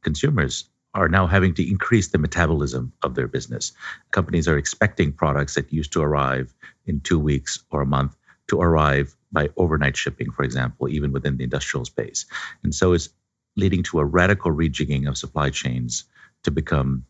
consumers 0.04 0.66
are 0.94 1.08
now 1.08 1.28
having 1.28 1.54
to 1.54 1.70
increase 1.70 2.10
the 2.10 2.18
metabolism 2.18 2.92
of 3.04 3.16
their 3.16 3.28
business. 3.28 3.72
Companies 4.12 4.48
are 4.48 4.58
expecting 4.58 5.12
products 5.12 5.56
that 5.56 5.72
used 5.72 5.94
to 5.94 6.02
arrive 6.02 6.54
in 6.86 7.00
two 7.02 7.20
weeks 7.20 7.64
or 7.72 7.82
a 7.82 7.86
month 7.86 8.16
to 8.48 8.60
arrive 8.60 9.16
by 9.32 9.50
overnight 9.56 9.96
shipping, 9.96 10.30
for 10.32 10.44
example, 10.44 10.90
even 10.90 11.14
within 11.14 11.38
the 11.38 11.44
industrial 11.46 11.86
space. 11.86 12.26
And 12.64 12.76
so 12.76 12.92
it's 12.92 13.10
leading 13.56 13.84
to 13.84 14.00
a 14.00 14.06
radical 14.06 14.52
rejigging 14.52 15.08
of 15.08 15.18
supply 15.18 15.50
chains 15.50 16.04
to 16.44 16.52
become 16.52 17.06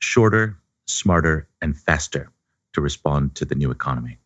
shorter, 0.00 0.58
smarter, 0.86 1.48
and 1.60 1.76
faster 1.76 2.32
to 2.72 2.80
respond 2.80 3.36
to 3.36 3.44
the 3.44 3.54
new 3.54 3.70
economy. 3.70 4.18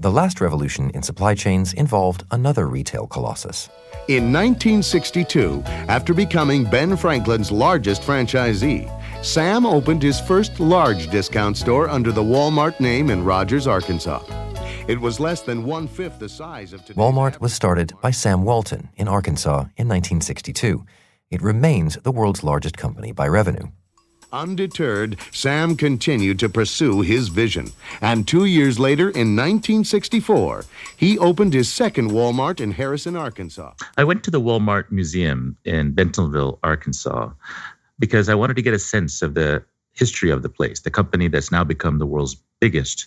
The 0.00 0.12
last 0.12 0.40
revolution 0.40 0.90
in 0.90 1.02
supply 1.02 1.34
chains 1.34 1.72
involved 1.72 2.22
another 2.30 2.68
retail 2.68 3.08
colossus. 3.08 3.68
In 4.06 4.32
1962, 4.32 5.60
after 5.88 6.14
becoming 6.14 6.62
Ben 6.62 6.96
Franklin's 6.96 7.50
largest 7.50 8.02
franchisee, 8.02 8.86
Sam 9.24 9.66
opened 9.66 10.04
his 10.04 10.20
first 10.20 10.60
large 10.60 11.10
discount 11.10 11.56
store 11.56 11.88
under 11.88 12.12
the 12.12 12.22
Walmart 12.22 12.78
name 12.78 13.10
in 13.10 13.24
Rogers, 13.24 13.66
Arkansas. 13.66 14.22
It 14.86 15.00
was 15.00 15.18
less 15.18 15.40
than 15.40 15.64
one 15.64 15.88
fifth 15.88 16.20
the 16.20 16.28
size 16.28 16.72
of 16.72 16.84
today. 16.84 17.00
Walmart 17.00 17.40
was 17.40 17.52
started 17.52 17.92
by 18.00 18.12
Sam 18.12 18.44
Walton 18.44 18.90
in 18.94 19.08
Arkansas 19.08 19.62
in 19.76 19.88
1962. 19.88 20.86
It 21.28 21.42
remains 21.42 21.96
the 21.96 22.12
world's 22.12 22.44
largest 22.44 22.76
company 22.76 23.10
by 23.10 23.26
revenue. 23.26 23.66
Undeterred, 24.32 25.16
Sam 25.32 25.76
continued 25.76 26.38
to 26.40 26.48
pursue 26.48 27.00
his 27.00 27.28
vision. 27.28 27.72
And 28.00 28.26
two 28.26 28.44
years 28.44 28.78
later, 28.78 29.04
in 29.08 29.34
1964, 29.36 30.64
he 30.96 31.18
opened 31.18 31.54
his 31.54 31.72
second 31.72 32.10
Walmart 32.10 32.60
in 32.60 32.72
Harrison, 32.72 33.16
Arkansas. 33.16 33.72
I 33.96 34.04
went 34.04 34.24
to 34.24 34.30
the 34.30 34.40
Walmart 34.40 34.90
Museum 34.90 35.56
in 35.64 35.92
Bentonville, 35.92 36.58
Arkansas, 36.62 37.30
because 37.98 38.28
I 38.28 38.34
wanted 38.34 38.56
to 38.56 38.62
get 38.62 38.74
a 38.74 38.78
sense 38.78 39.22
of 39.22 39.34
the 39.34 39.64
history 39.92 40.30
of 40.30 40.42
the 40.42 40.48
place, 40.48 40.80
the 40.80 40.90
company 40.90 41.28
that's 41.28 41.50
now 41.50 41.64
become 41.64 41.98
the 41.98 42.06
world's 42.06 42.36
biggest 42.60 43.06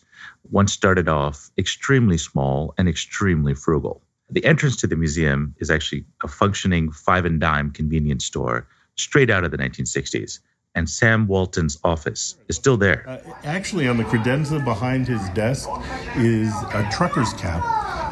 once 0.49 0.73
started 0.73 1.07
off 1.07 1.49
extremely 1.57 2.17
small 2.17 2.73
and 2.77 2.89
extremely 2.89 3.53
frugal. 3.53 4.01
The 4.29 4.45
entrance 4.45 4.75
to 4.77 4.87
the 4.87 4.95
museum 4.95 5.55
is 5.59 5.69
actually 5.69 6.05
a 6.23 6.27
functioning 6.27 6.91
five 6.91 7.25
and 7.25 7.39
dime 7.39 7.71
convenience 7.71 8.25
store 8.25 8.67
straight 8.95 9.29
out 9.29 9.43
of 9.43 9.51
the 9.51 9.57
1960s. 9.57 10.39
And 10.73 10.89
Sam 10.89 11.27
Walton's 11.27 11.77
office 11.83 12.37
is 12.47 12.55
still 12.55 12.77
there. 12.77 13.03
Uh, 13.07 13.19
actually, 13.43 13.87
on 13.89 13.97
the 13.97 14.03
credenza 14.03 14.63
behind 14.63 15.07
his 15.07 15.27
desk 15.29 15.69
is 16.15 16.53
a 16.73 16.87
trucker's 16.91 17.33
cap. 17.33 17.61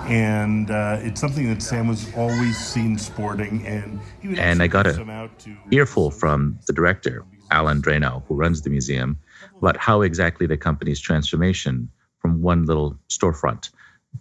And 0.10 0.70
uh, 0.70 0.98
it's 1.02 1.22
something 1.22 1.48
that 1.50 1.62
Sam 1.62 1.88
was 1.88 2.14
always 2.16 2.58
seen 2.58 2.98
sporting. 2.98 3.66
And, 3.66 4.00
and 4.38 4.62
I 4.62 4.68
got 4.68 4.88
a 4.88 5.30
earful 5.72 6.12
from 6.12 6.60
the 6.68 6.74
director, 6.74 7.24
Alan 7.52 7.82
Dranow, 7.82 8.24
who 8.28 8.36
runs 8.36 8.64
the 8.64 8.70
museum, 8.70 9.18
about 9.58 9.78
how 9.78 10.02
exactly 10.02 10.46
the 10.46 10.58
company's 10.58 11.00
transformation 11.00 11.90
from 12.20 12.42
one 12.42 12.66
little 12.66 13.00
storefront 13.10 13.70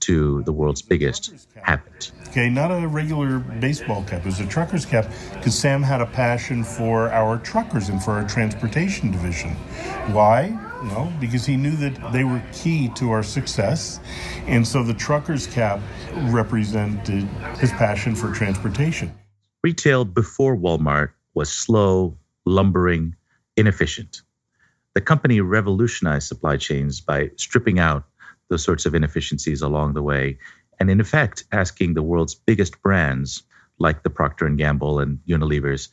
to 0.01 0.43
the 0.43 0.53
world's 0.53 0.83
biggest 0.83 1.49
happened. 1.63 2.11
Okay, 2.29 2.49
not 2.49 2.71
a 2.71 2.87
regular 2.87 3.39
baseball 3.39 4.05
cap. 4.05 4.21
It 4.21 4.27
was 4.27 4.41
a 4.41 4.47
trucker's 4.47 4.85
cap 4.85 5.11
because 5.33 5.59
Sam 5.59 5.83
had 5.83 6.01
a 6.01 6.07
passion 6.07 6.63
for 6.63 7.11
our 7.11 7.39
truckers 7.39 7.89
and 7.89 8.03
for 8.03 8.13
our 8.13 8.29
transportation 8.29 9.11
division. 9.11 9.51
Why? 10.13 10.49
No, 10.85 11.13
because 11.21 11.45
he 11.45 11.57
knew 11.57 11.75
that 11.77 12.13
they 12.13 12.25
were 12.25 12.43
key 12.53 12.89
to 12.97 13.11
our 13.11 13.23
success. 13.23 13.99
And 14.47 14.67
so 14.67 14.83
the 14.83 14.95
trucker's 14.95 15.47
cap 15.47 15.81
represented 16.15 17.25
his 17.59 17.73
passion 17.73 18.15
for 18.15 18.33
transportation. 18.33 19.13
Retail 19.65 20.05
before 20.05 20.57
Walmart 20.57 21.11
was 21.35 21.51
slow, 21.51 22.17
lumbering, 22.45 23.17
inefficient. 23.57 24.23
The 24.95 25.01
company 25.01 25.41
revolutionized 25.41 26.29
supply 26.29 26.57
chains 26.57 27.01
by 27.01 27.31
stripping 27.37 27.79
out 27.79 28.05
those 28.49 28.65
sorts 28.65 28.87
of 28.87 28.95
inefficiencies 28.95 29.63
along 29.63 29.95
the 29.95 30.03
way, 30.03 30.39
and 30.81 30.91
in 30.91 31.01
effect 31.01 31.45
asking 31.53 31.95
the 31.95 32.03
world's 32.03 32.35
biggest 32.35 32.81
brands 32.83 33.43
like 33.79 34.03
the 34.03 34.11
Procter 34.11 34.47
and 34.47 34.59
Gamble 34.59 34.99
and 34.99 35.19
Unilevers 35.27 35.89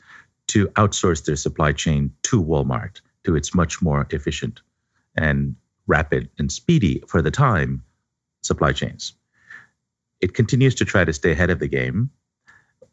to 0.48 0.68
outsource 0.68 1.24
their 1.24 1.36
supply 1.36 1.72
chain 1.72 2.12
to 2.22 2.42
Walmart, 2.42 3.00
to 3.24 3.36
its 3.36 3.54
much 3.54 3.82
more 3.82 4.06
efficient 4.10 4.60
and 5.16 5.56
rapid 5.86 6.28
and 6.38 6.50
speedy 6.50 7.02
for 7.06 7.22
the 7.22 7.30
time 7.30 7.82
supply 8.42 8.72
chains. 8.72 9.14
It 10.20 10.34
continues 10.34 10.74
to 10.76 10.84
try 10.84 11.04
to 11.04 11.12
stay 11.12 11.32
ahead 11.32 11.50
of 11.50 11.58
the 11.58 11.68
game. 11.68 12.10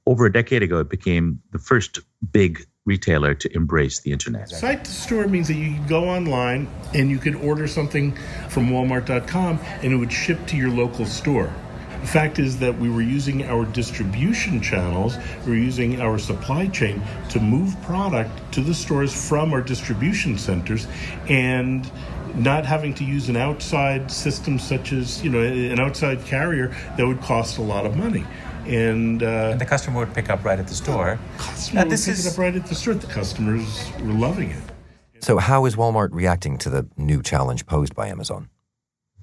Over 0.05 0.25
a 0.25 0.33
decade 0.33 0.63
ago, 0.63 0.79
it 0.79 0.89
became 0.89 1.39
the 1.51 1.59
first 1.59 1.99
big 2.31 2.65
retailer 2.85 3.33
to 3.33 3.55
embrace 3.55 3.99
the 3.99 4.11
internet. 4.11 4.49
Site 4.49 4.83
to 4.85 4.91
store 4.91 5.27
means 5.27 5.47
that 5.47 5.55
you 5.55 5.75
could 5.75 5.87
go 5.87 6.09
online 6.09 6.67
and 6.93 7.09
you 7.09 7.17
could 7.17 7.35
order 7.35 7.67
something 7.67 8.15
from 8.49 8.69
Walmart.com 8.69 9.59
and 9.81 9.93
it 9.93 9.95
would 9.95 10.11
ship 10.11 10.45
to 10.47 10.57
your 10.57 10.69
local 10.69 11.05
store. 11.05 11.53
The 12.01 12.09
fact 12.09 12.37
is 12.37 12.59
that 12.59 12.77
we 12.77 12.89
were 12.89 13.01
using 13.01 13.45
our 13.45 13.63
distribution 13.63 14.59
channels, 14.59 15.17
we 15.45 15.51
were 15.51 15.57
using 15.57 16.01
our 16.01 16.19
supply 16.19 16.67
chain 16.67 17.01
to 17.29 17.39
move 17.39 17.81
product 17.83 18.51
to 18.53 18.61
the 18.61 18.73
stores 18.73 19.13
from 19.29 19.53
our 19.53 19.61
distribution 19.61 20.37
centers 20.37 20.85
and 21.29 21.89
not 22.35 22.65
having 22.65 22.93
to 22.95 23.05
use 23.05 23.29
an 23.29 23.37
outside 23.37 24.11
system 24.11 24.59
such 24.59 24.91
as, 24.91 25.23
you 25.23 25.29
know, 25.29 25.39
an 25.41 25.79
outside 25.79 26.25
carrier 26.25 26.75
that 26.97 27.07
would 27.07 27.21
cost 27.21 27.57
a 27.57 27.61
lot 27.61 27.85
of 27.85 27.95
money. 27.95 28.25
And, 28.65 29.23
uh, 29.23 29.49
and 29.51 29.61
the 29.61 29.65
customer 29.65 29.99
would 29.99 30.13
pick 30.13 30.29
up 30.29 30.43
right 30.43 30.59
at 30.59 30.67
the 30.67 30.73
store. 30.73 31.19
Customer 31.37 31.83
now, 31.83 31.89
this 31.89 32.07
would 32.07 32.13
pick 32.13 32.19
is... 32.19 32.25
it 32.25 32.33
up 32.33 32.37
right 32.37 32.55
at 32.55 32.65
the 32.65 32.75
store. 32.75 32.93
The 32.93 33.07
customers 33.07 33.91
were 33.99 34.13
loving 34.13 34.51
it. 34.51 34.63
So, 35.19 35.37
how 35.37 35.65
is 35.65 35.75
Walmart 35.75 36.09
reacting 36.11 36.57
to 36.59 36.69
the 36.69 36.87
new 36.97 37.21
challenge 37.21 37.65
posed 37.65 37.95
by 37.95 38.07
Amazon? 38.07 38.49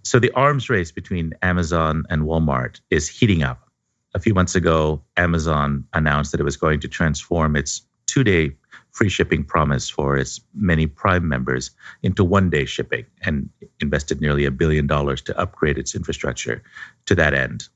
So, 0.02 0.18
the 0.18 0.30
arms 0.32 0.70
race 0.70 0.90
between 0.90 1.34
Amazon 1.42 2.04
and 2.08 2.22
Walmart 2.22 2.80
is 2.90 3.08
heating 3.08 3.42
up. 3.42 3.68
A 4.14 4.18
few 4.18 4.34
months 4.34 4.54
ago, 4.54 5.02
Amazon 5.16 5.84
announced 5.92 6.32
that 6.32 6.40
it 6.40 6.44
was 6.44 6.56
going 6.56 6.80
to 6.80 6.88
transform 6.88 7.54
its 7.54 7.82
two 8.06 8.24
day 8.24 8.52
free 8.92 9.08
shipping 9.08 9.44
promise 9.44 9.88
for 9.88 10.16
its 10.16 10.40
many 10.54 10.86
Prime 10.86 11.28
members 11.28 11.70
into 12.02 12.24
one 12.24 12.50
day 12.50 12.64
shipping 12.64 13.04
and 13.22 13.48
invested 13.80 14.20
nearly 14.20 14.44
a 14.44 14.50
billion 14.50 14.86
dollars 14.86 15.22
to 15.22 15.38
upgrade 15.38 15.78
its 15.78 15.94
infrastructure 15.94 16.62
to 17.06 17.14
that 17.14 17.34
end. 17.34 17.68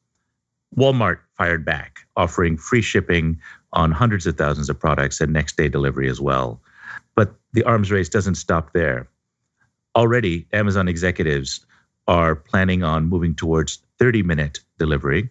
Walmart 0.77 1.19
fired 1.37 1.65
back, 1.65 2.01
offering 2.17 2.57
free 2.57 2.83
shipping 2.83 3.41
on 3.73 3.93
hundreds 3.93 4.27
of 4.27 4.37
thousands 4.37 4.69
of 4.69 4.79
products 4.79 5.21
and 5.21 5.33
next 5.33 5.57
day 5.57 5.69
delivery 5.69 6.09
as 6.09 6.21
well. 6.21 6.61
But 7.15 7.35
the 7.53 7.65
arms 7.65 7.91
race 7.91 8.09
doesn't 8.09 8.37
stop 8.37 8.73
there. 8.73 9.09
Already, 9.97 10.47
Amazon 10.53 10.89
executives 10.89 11.65
are 12.09 12.35
planning 12.35 12.83
on 12.83 13.07
moving 13.07 13.35
towards 13.35 13.81
30 13.99 14.23
minute 14.23 14.61
delivery. 14.79 15.31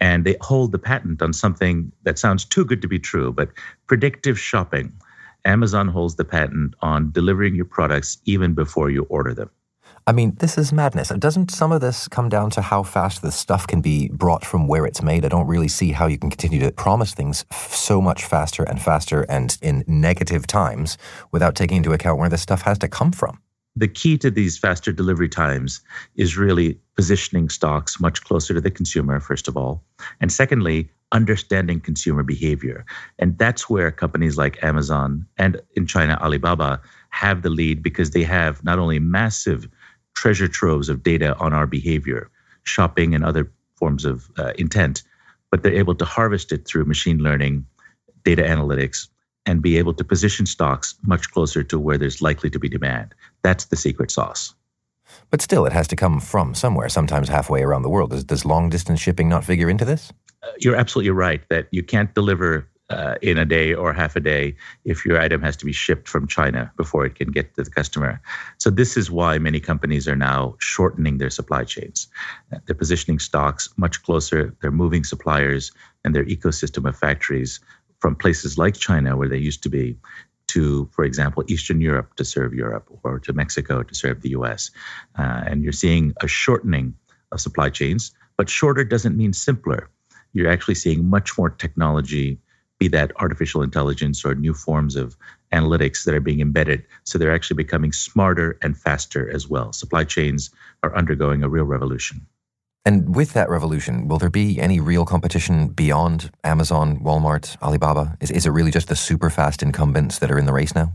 And 0.00 0.24
they 0.24 0.36
hold 0.40 0.70
the 0.70 0.78
patent 0.78 1.22
on 1.22 1.32
something 1.32 1.90
that 2.04 2.18
sounds 2.18 2.44
too 2.44 2.64
good 2.64 2.80
to 2.82 2.88
be 2.88 3.00
true, 3.00 3.32
but 3.32 3.50
predictive 3.88 4.38
shopping. 4.38 4.92
Amazon 5.44 5.88
holds 5.88 6.14
the 6.14 6.24
patent 6.24 6.74
on 6.80 7.10
delivering 7.10 7.56
your 7.56 7.64
products 7.64 8.18
even 8.24 8.54
before 8.54 8.90
you 8.90 9.04
order 9.04 9.34
them. 9.34 9.50
I 10.08 10.12
mean, 10.12 10.36
this 10.38 10.56
is 10.56 10.72
madness. 10.72 11.10
Doesn't 11.10 11.50
some 11.50 11.70
of 11.70 11.82
this 11.82 12.08
come 12.08 12.30
down 12.30 12.48
to 12.52 12.62
how 12.62 12.82
fast 12.82 13.20
the 13.20 13.30
stuff 13.30 13.66
can 13.66 13.82
be 13.82 14.08
brought 14.08 14.42
from 14.42 14.66
where 14.66 14.86
it's 14.86 15.02
made? 15.02 15.22
I 15.22 15.28
don't 15.28 15.46
really 15.46 15.68
see 15.68 15.92
how 15.92 16.06
you 16.06 16.16
can 16.16 16.30
continue 16.30 16.60
to 16.60 16.72
promise 16.72 17.12
things 17.12 17.44
f- 17.50 17.74
so 17.74 18.00
much 18.00 18.24
faster 18.24 18.62
and 18.62 18.80
faster 18.80 19.26
and 19.28 19.58
in 19.60 19.84
negative 19.86 20.46
times 20.46 20.96
without 21.30 21.54
taking 21.54 21.76
into 21.76 21.92
account 21.92 22.18
where 22.18 22.30
this 22.30 22.40
stuff 22.40 22.62
has 22.62 22.78
to 22.78 22.88
come 22.88 23.12
from. 23.12 23.38
The 23.76 23.86
key 23.86 24.16
to 24.18 24.30
these 24.30 24.56
faster 24.56 24.92
delivery 24.92 25.28
times 25.28 25.82
is 26.16 26.38
really 26.38 26.80
positioning 26.96 27.50
stocks 27.50 28.00
much 28.00 28.24
closer 28.24 28.54
to 28.54 28.62
the 28.62 28.70
consumer, 28.70 29.20
first 29.20 29.46
of 29.46 29.58
all. 29.58 29.84
And 30.22 30.32
secondly, 30.32 30.88
understanding 31.12 31.80
consumer 31.80 32.22
behavior. 32.22 32.86
And 33.18 33.36
that's 33.36 33.68
where 33.68 33.90
companies 33.90 34.38
like 34.38 34.62
Amazon 34.64 35.26
and 35.36 35.60
in 35.74 35.86
China, 35.86 36.18
Alibaba 36.22 36.80
have 37.10 37.42
the 37.42 37.50
lead 37.50 37.82
because 37.82 38.10
they 38.12 38.22
have 38.22 38.64
not 38.64 38.78
only 38.78 38.98
massive 38.98 39.68
treasure 40.18 40.48
troves 40.48 40.88
of 40.88 41.04
data 41.04 41.36
on 41.36 41.52
our 41.52 41.64
behavior, 41.64 42.28
shopping, 42.64 43.14
and 43.14 43.24
other 43.24 43.48
forms 43.76 44.04
of 44.04 44.28
uh, 44.36 44.52
intent, 44.58 45.04
but 45.52 45.62
they're 45.62 45.72
able 45.84 45.94
to 45.94 46.04
harvest 46.04 46.50
it 46.50 46.66
through 46.66 46.84
machine 46.84 47.18
learning, 47.18 47.64
data 48.24 48.42
analytics, 48.42 49.06
and 49.46 49.62
be 49.62 49.78
able 49.78 49.94
to 49.94 50.02
position 50.02 50.44
stocks 50.44 50.96
much 51.04 51.30
closer 51.30 51.62
to 51.62 51.78
where 51.78 51.96
there's 51.96 52.20
likely 52.20 52.50
to 52.50 52.58
be 52.58 52.68
demand. 52.68 53.14
That's 53.44 53.66
the 53.66 53.76
secret 53.76 54.10
sauce. 54.10 54.54
But 55.30 55.40
still, 55.40 55.64
it 55.66 55.72
has 55.72 55.86
to 55.88 55.96
come 55.96 56.18
from 56.18 56.52
somewhere, 56.52 56.88
sometimes 56.88 57.28
halfway 57.28 57.62
around 57.62 57.82
the 57.82 57.88
world. 57.88 58.10
Does, 58.10 58.24
does 58.24 58.44
long 58.44 58.70
distance 58.70 58.98
shipping 58.98 59.28
not 59.28 59.44
figure 59.44 59.70
into 59.70 59.84
this? 59.84 60.12
Uh, 60.42 60.48
you're 60.58 60.74
absolutely 60.74 61.12
right 61.12 61.42
that 61.48 61.68
you 61.70 61.84
can't 61.84 62.12
deliver 62.12 62.68
uh, 62.90 63.16
in 63.20 63.36
a 63.36 63.44
day 63.44 63.74
or 63.74 63.92
half 63.92 64.16
a 64.16 64.20
day 64.20 64.56
if 64.84 65.04
your 65.04 65.20
item 65.20 65.42
has 65.42 65.56
to 65.56 65.66
be 65.66 65.72
shipped 65.72 66.08
from 66.08 66.26
China 66.26 66.72
before 66.76 67.04
it 67.04 67.14
can 67.14 67.30
get 67.30 67.54
to 67.54 67.64
the 67.64 67.70
customer. 67.70 68.20
So, 68.58 68.70
this 68.70 68.96
is 68.96 69.10
why 69.10 69.38
many 69.38 69.60
companies 69.60 70.08
are 70.08 70.16
now 70.16 70.56
shortening 70.58 71.18
their 71.18 71.30
supply 71.30 71.64
chains. 71.64 72.08
They're 72.64 72.74
positioning 72.74 73.18
stocks 73.18 73.68
much 73.76 74.02
closer, 74.02 74.54
they're 74.60 74.70
moving 74.70 75.04
suppliers 75.04 75.72
and 76.04 76.14
their 76.14 76.24
ecosystem 76.24 76.88
of 76.88 76.96
factories 76.96 77.60
from 78.00 78.14
places 78.14 78.56
like 78.56 78.74
China, 78.74 79.16
where 79.16 79.28
they 79.28 79.38
used 79.38 79.62
to 79.64 79.68
be, 79.68 79.98
to, 80.48 80.88
for 80.92 81.04
example, 81.04 81.44
Eastern 81.48 81.80
Europe 81.80 82.14
to 82.16 82.24
serve 82.24 82.54
Europe 82.54 82.88
or 83.02 83.18
to 83.18 83.32
Mexico 83.32 83.82
to 83.82 83.94
serve 83.94 84.22
the 84.22 84.30
US. 84.30 84.70
Uh, 85.18 85.42
and 85.46 85.62
you're 85.62 85.72
seeing 85.72 86.14
a 86.22 86.28
shortening 86.28 86.94
of 87.32 87.40
supply 87.40 87.68
chains, 87.68 88.12
but 88.36 88.48
shorter 88.48 88.84
doesn't 88.84 89.16
mean 89.16 89.32
simpler. 89.32 89.90
You're 90.32 90.50
actually 90.50 90.76
seeing 90.76 91.08
much 91.08 91.36
more 91.36 91.50
technology 91.50 92.38
be 92.78 92.88
that 92.88 93.12
artificial 93.16 93.62
intelligence 93.62 94.24
or 94.24 94.34
new 94.34 94.54
forms 94.54 94.96
of 94.96 95.16
analytics 95.52 96.04
that 96.04 96.14
are 96.14 96.20
being 96.20 96.40
embedded. 96.40 96.84
So 97.04 97.18
they're 97.18 97.34
actually 97.34 97.56
becoming 97.56 97.92
smarter 97.92 98.58
and 98.62 98.76
faster 98.76 99.28
as 99.30 99.48
well. 99.48 99.72
Supply 99.72 100.04
chains 100.04 100.50
are 100.82 100.94
undergoing 100.96 101.42
a 101.42 101.48
real 101.48 101.64
revolution. 101.64 102.26
And 102.84 103.14
with 103.14 103.32
that 103.34 103.50
revolution, 103.50 104.08
will 104.08 104.18
there 104.18 104.30
be 104.30 104.60
any 104.60 104.80
real 104.80 105.04
competition 105.04 105.68
beyond 105.68 106.30
Amazon, 106.44 107.00
Walmart, 107.00 107.60
Alibaba? 107.60 108.16
Is, 108.20 108.30
is 108.30 108.46
it 108.46 108.50
really 108.50 108.70
just 108.70 108.88
the 108.88 108.96
super 108.96 109.28
fast 109.28 109.62
incumbents 109.62 110.20
that 110.20 110.30
are 110.30 110.38
in 110.38 110.46
the 110.46 110.52
race 110.52 110.74
now? 110.74 110.92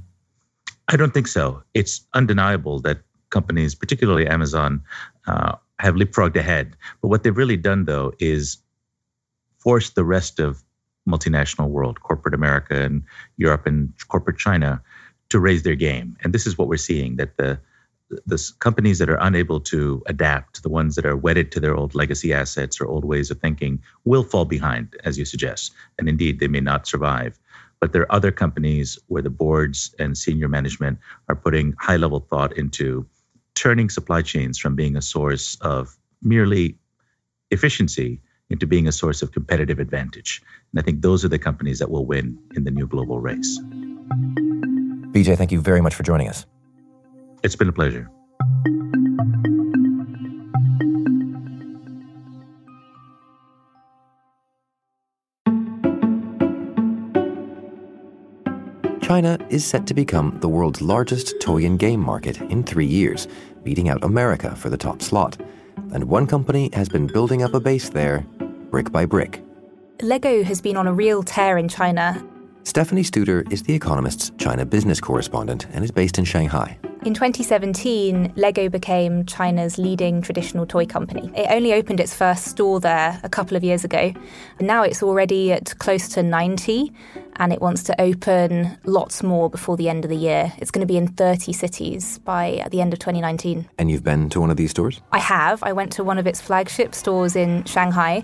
I 0.88 0.96
don't 0.96 1.14
think 1.14 1.28
so. 1.28 1.62
It's 1.74 2.02
undeniable 2.14 2.80
that 2.82 3.00
companies, 3.30 3.76
particularly 3.76 4.28
Amazon, 4.28 4.82
uh, 5.28 5.56
have 5.80 5.96
leapfrogged 5.96 6.36
ahead. 6.36 6.76
But 7.02 7.10
what 7.10 7.24
they've 7.24 7.38
really 7.38 7.58
done, 7.58 7.86
though, 7.86 8.14
is 8.20 8.58
force 9.60 9.92
the 9.92 10.04
rest 10.04 10.40
of 10.40 10.63
multinational 11.08 11.70
world, 11.70 12.02
corporate 12.02 12.34
America 12.34 12.82
and 12.82 13.04
Europe 13.38 13.66
and 13.66 13.94
corporate 14.08 14.38
China, 14.38 14.82
to 15.30 15.40
raise 15.40 15.64
their 15.64 15.76
game. 15.76 16.16
And 16.24 16.34
this 16.34 16.46
is 16.46 16.58
what 16.58 16.68
we're 16.68 16.78
seeing 16.78 17.16
that 17.18 17.38
the 17.38 17.60
the 18.28 18.52
companies 18.60 19.00
that 19.00 19.10
are 19.10 19.18
unable 19.22 19.60
to 19.60 20.04
adapt, 20.06 20.62
the 20.62 20.70
ones 20.70 20.96
that 20.96 21.06
are 21.06 21.18
wedded 21.18 21.52
to 21.52 21.60
their 21.60 21.76
old 21.76 21.96
legacy 21.96 22.32
assets 22.32 22.80
or 22.80 22.86
old 22.86 23.06
ways 23.06 23.32
of 23.32 23.40
thinking, 23.40 23.82
will 24.06 24.24
fall 24.24 24.46
behind, 24.46 24.96
as 25.04 25.18
you 25.18 25.26
suggest. 25.26 25.74
And 25.98 26.08
indeed, 26.08 26.40
they 26.40 26.48
may 26.48 26.60
not 26.60 26.86
survive. 26.86 27.40
But 27.80 27.92
there 27.92 28.04
are 28.04 28.12
other 28.12 28.32
companies 28.32 29.00
where 29.08 29.24
the 29.24 29.30
boards 29.30 29.96
and 30.00 30.18
senior 30.18 30.48
management 30.48 31.00
are 31.28 31.36
putting 31.36 31.74
high 31.80 31.98
level 31.98 32.20
thought 32.20 32.56
into 32.56 33.06
turning 33.56 33.90
supply 33.90 34.22
chains 34.22 34.58
from 34.58 34.76
being 34.76 34.96
a 34.96 35.02
source 35.02 35.58
of 35.62 35.98
merely 36.22 36.78
efficiency 37.52 38.22
into 38.50 38.68
being 38.68 38.88
a 38.88 38.92
source 38.92 39.22
of 39.22 39.32
competitive 39.32 39.80
advantage. 39.80 40.42
And 40.72 40.80
I 40.80 40.84
think 40.84 41.02
those 41.02 41.26
are 41.26 41.30
the 41.30 41.40
companies 41.40 41.80
that 41.80 41.90
will 41.90 42.06
win 42.06 42.38
in 42.56 42.64
the 42.64 42.72
new 42.72 42.88
global 42.88 43.20
race. 43.20 43.60
Vijay, 45.12 45.38
thank 45.38 45.52
you 45.52 45.62
very 45.62 45.82
much 45.82 45.96
for 45.96 46.04
joining 46.04 46.28
us. 46.28 46.46
It's 47.44 47.56
been 47.56 47.70
a 47.70 47.74
pleasure. 47.74 48.10
China 59.02 59.38
is 59.50 59.64
set 59.64 59.86
to 59.86 59.94
become 59.94 60.40
the 60.40 60.48
world's 60.50 60.82
largest 60.82 61.40
toy 61.40 61.66
and 61.66 61.78
game 61.78 62.00
market 62.00 62.42
in 62.42 62.64
three 62.64 62.86
years, 62.86 63.28
beating 63.62 63.88
out 63.88 64.04
America 64.04 64.56
for 64.56 64.70
the 64.70 64.78
top 64.78 65.02
slot. 65.02 65.38
And 65.94 66.06
one 66.06 66.28
company 66.28 66.70
has 66.74 66.90
been 66.90 67.08
building 67.08 67.44
up 67.44 67.54
a 67.54 67.60
base 67.60 67.90
there 67.90 68.26
brick 68.72 68.92
by 68.92 69.06
brick. 69.06 69.44
Lego 70.02 70.44
has 70.44 70.62
been 70.62 70.76
on 70.76 70.88
a 70.88 70.94
real 70.94 71.22
tear 71.22 71.58
in 71.58 71.70
China. 71.70 72.26
Stephanie 72.66 73.04
Studer 73.04 73.52
is 73.52 73.64
The 73.64 73.74
Economist's 73.74 74.32
China 74.38 74.66
business 74.66 75.02
correspondent 75.02 75.68
and 75.74 75.84
is 75.84 75.92
based 75.92 76.18
in 76.18 76.24
Shanghai. 76.24 76.78
In 77.06 77.14
2017, 77.14 78.32
Lego 78.38 78.70
became 78.70 79.26
China's 79.26 79.78
leading 79.78 80.22
traditional 80.22 80.66
toy 80.66 80.86
company. 80.86 81.30
It 81.36 81.48
only 81.50 81.74
opened 81.74 82.00
its 82.00 82.16
first 82.16 82.46
store 82.46 82.80
there 82.80 83.20
a 83.24 83.28
couple 83.28 83.58
of 83.58 83.64
years 83.66 83.84
ago. 83.84 84.14
Now 84.62 84.84
it's 84.84 85.04
already 85.04 85.52
at 85.52 85.78
close 85.80 86.08
to 86.10 86.24
90 86.24 86.94
and 87.36 87.52
it 87.52 87.62
wants 87.62 87.84
to 87.84 88.02
open 88.02 88.78
lots 88.86 89.22
more 89.22 89.50
before 89.50 89.76
the 89.76 89.90
end 89.90 90.06
of 90.06 90.10
the 90.10 90.16
year. 90.16 90.54
It's 90.60 90.72
going 90.72 90.88
to 90.88 90.92
be 90.92 90.96
in 90.96 91.08
30 91.08 91.52
cities 91.52 92.20
by 92.20 92.66
the 92.72 92.80
end 92.80 92.94
of 92.94 93.00
2019. 93.00 93.68
And 93.78 93.92
you've 93.92 94.06
been 94.06 94.30
to 94.30 94.40
one 94.40 94.50
of 94.50 94.56
these 94.56 94.72
stores? 94.72 95.02
I 95.12 95.20
have. 95.20 95.62
I 95.64 95.74
went 95.74 95.92
to 95.94 96.06
one 96.06 96.18
of 96.18 96.26
its 96.26 96.40
flagship 96.40 96.96
stores 96.96 97.36
in 97.36 97.66
Shanghai 97.66 98.24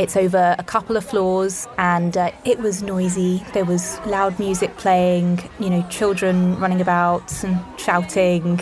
it's 0.00 0.16
over 0.16 0.56
a 0.58 0.64
couple 0.64 0.96
of 0.96 1.04
floors 1.04 1.68
and 1.76 2.16
uh, 2.16 2.32
it 2.46 2.58
was 2.58 2.82
noisy. 2.82 3.44
There 3.52 3.66
was 3.66 4.00
loud 4.06 4.38
music 4.38 4.74
playing, 4.78 5.40
you 5.58 5.68
know, 5.68 5.86
children 5.90 6.58
running 6.58 6.80
about 6.80 7.44
and 7.44 7.62
shouting, 7.78 8.56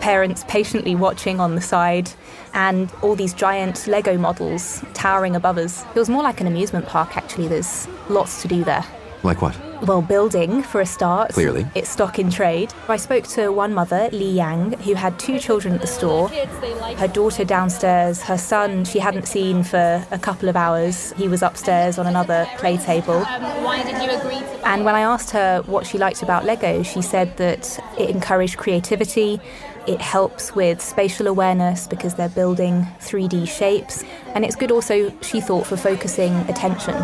parents 0.00 0.44
patiently 0.48 0.94
watching 0.94 1.40
on 1.40 1.54
the 1.54 1.62
side, 1.62 2.10
and 2.52 2.92
all 3.00 3.16
these 3.16 3.32
giant 3.32 3.86
Lego 3.86 4.18
models 4.18 4.84
towering 4.92 5.34
above 5.34 5.56
us. 5.56 5.82
It 5.82 5.98
was 5.98 6.10
more 6.10 6.22
like 6.22 6.42
an 6.42 6.46
amusement 6.46 6.86
park, 6.86 7.16
actually. 7.16 7.48
There's 7.48 7.88
lots 8.10 8.42
to 8.42 8.48
do 8.48 8.62
there. 8.62 8.84
Like 9.22 9.40
what? 9.40 9.58
Well, 9.82 10.02
building 10.02 10.62
for 10.62 10.80
a 10.80 10.86
start. 10.86 11.32
Clearly. 11.32 11.66
It's 11.74 11.90
stock 11.90 12.18
in 12.18 12.30
trade. 12.30 12.72
I 12.88 12.96
spoke 12.96 13.24
to 13.28 13.50
one 13.50 13.74
mother, 13.74 14.08
Li 14.12 14.30
Yang, 14.30 14.78
who 14.80 14.94
had 14.94 15.18
two 15.18 15.38
children 15.38 15.74
at 15.74 15.80
the 15.80 15.86
store. 15.86 16.28
Her 16.28 17.08
daughter 17.08 17.44
downstairs, 17.44 18.22
her 18.22 18.38
son 18.38 18.84
she 18.84 18.98
hadn't 18.98 19.26
seen 19.26 19.62
for 19.64 20.04
a 20.10 20.18
couple 20.18 20.48
of 20.48 20.56
hours. 20.56 21.12
He 21.12 21.28
was 21.28 21.42
upstairs 21.42 21.98
on 21.98 22.06
another 22.06 22.46
play 22.58 22.76
table. 22.76 23.20
Why 23.22 23.82
did 23.82 24.02
you 24.02 24.16
agree 24.16 24.38
to 24.38 24.68
And 24.68 24.84
when 24.84 24.94
I 24.94 25.00
asked 25.00 25.30
her 25.30 25.62
what 25.66 25.86
she 25.86 25.98
liked 25.98 26.22
about 26.22 26.44
Lego, 26.44 26.82
she 26.82 27.02
said 27.02 27.36
that 27.36 27.78
it 27.98 28.10
encouraged 28.10 28.56
creativity 28.58 29.40
It 29.86 30.00
helps 30.00 30.54
with 30.54 30.80
spatial 30.80 31.26
awareness 31.26 31.88
because 31.88 32.14
they're 32.14 32.28
building 32.28 32.86
3D 33.00 33.48
shapes. 33.48 34.04
And 34.28 34.44
it's 34.44 34.54
good 34.54 34.70
also, 34.70 35.12
she 35.22 35.40
thought, 35.40 35.66
for 35.66 35.76
focusing 35.76 36.32
attention. 36.48 36.94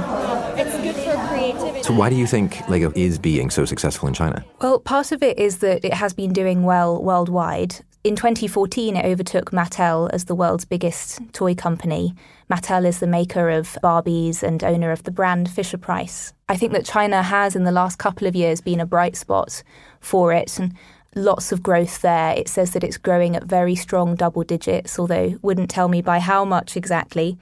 It's 0.56 0.76
good 0.78 0.94
for 0.94 1.07
creativity. 1.52 1.82
So, 1.82 1.94
why 1.94 2.10
do 2.10 2.16
you 2.16 2.26
think 2.26 2.68
Lego 2.68 2.92
is 2.94 3.18
being 3.18 3.50
so 3.50 3.64
successful 3.64 4.08
in 4.08 4.14
China? 4.14 4.44
Well, 4.60 4.80
part 4.80 5.12
of 5.12 5.22
it 5.22 5.38
is 5.38 5.58
that 5.58 5.84
it 5.84 5.94
has 5.94 6.12
been 6.12 6.32
doing 6.32 6.62
well 6.62 7.02
worldwide. 7.02 7.76
In 8.04 8.14
2014, 8.14 8.96
it 8.96 9.04
overtook 9.04 9.50
Mattel 9.50 10.08
as 10.12 10.26
the 10.26 10.34
world's 10.34 10.64
biggest 10.64 11.20
toy 11.32 11.54
company. 11.54 12.14
Mattel 12.50 12.86
is 12.86 13.00
the 13.00 13.06
maker 13.06 13.50
of 13.50 13.76
Barbies 13.82 14.42
and 14.42 14.62
owner 14.62 14.92
of 14.92 15.02
the 15.02 15.10
brand 15.10 15.50
Fisher 15.50 15.78
Price. 15.78 16.32
I 16.48 16.56
think 16.56 16.72
that 16.72 16.84
China 16.84 17.22
has, 17.22 17.56
in 17.56 17.64
the 17.64 17.72
last 17.72 17.98
couple 17.98 18.26
of 18.26 18.36
years, 18.36 18.60
been 18.60 18.80
a 18.80 18.86
bright 18.86 19.16
spot 19.16 19.62
for 20.00 20.32
it. 20.32 20.58
And 20.58 20.74
lots 21.14 21.52
of 21.52 21.62
growth 21.62 22.00
there. 22.00 22.34
It 22.34 22.48
says 22.48 22.70
that 22.72 22.84
it's 22.84 22.96
growing 22.96 23.36
at 23.36 23.44
very 23.44 23.74
strong 23.74 24.14
double 24.14 24.44
digits, 24.44 24.98
although 24.98 25.38
wouldn't 25.42 25.70
tell 25.70 25.88
me 25.88 26.00
by 26.00 26.20
how 26.20 26.44
much 26.44 26.76
exactly. 26.76 27.36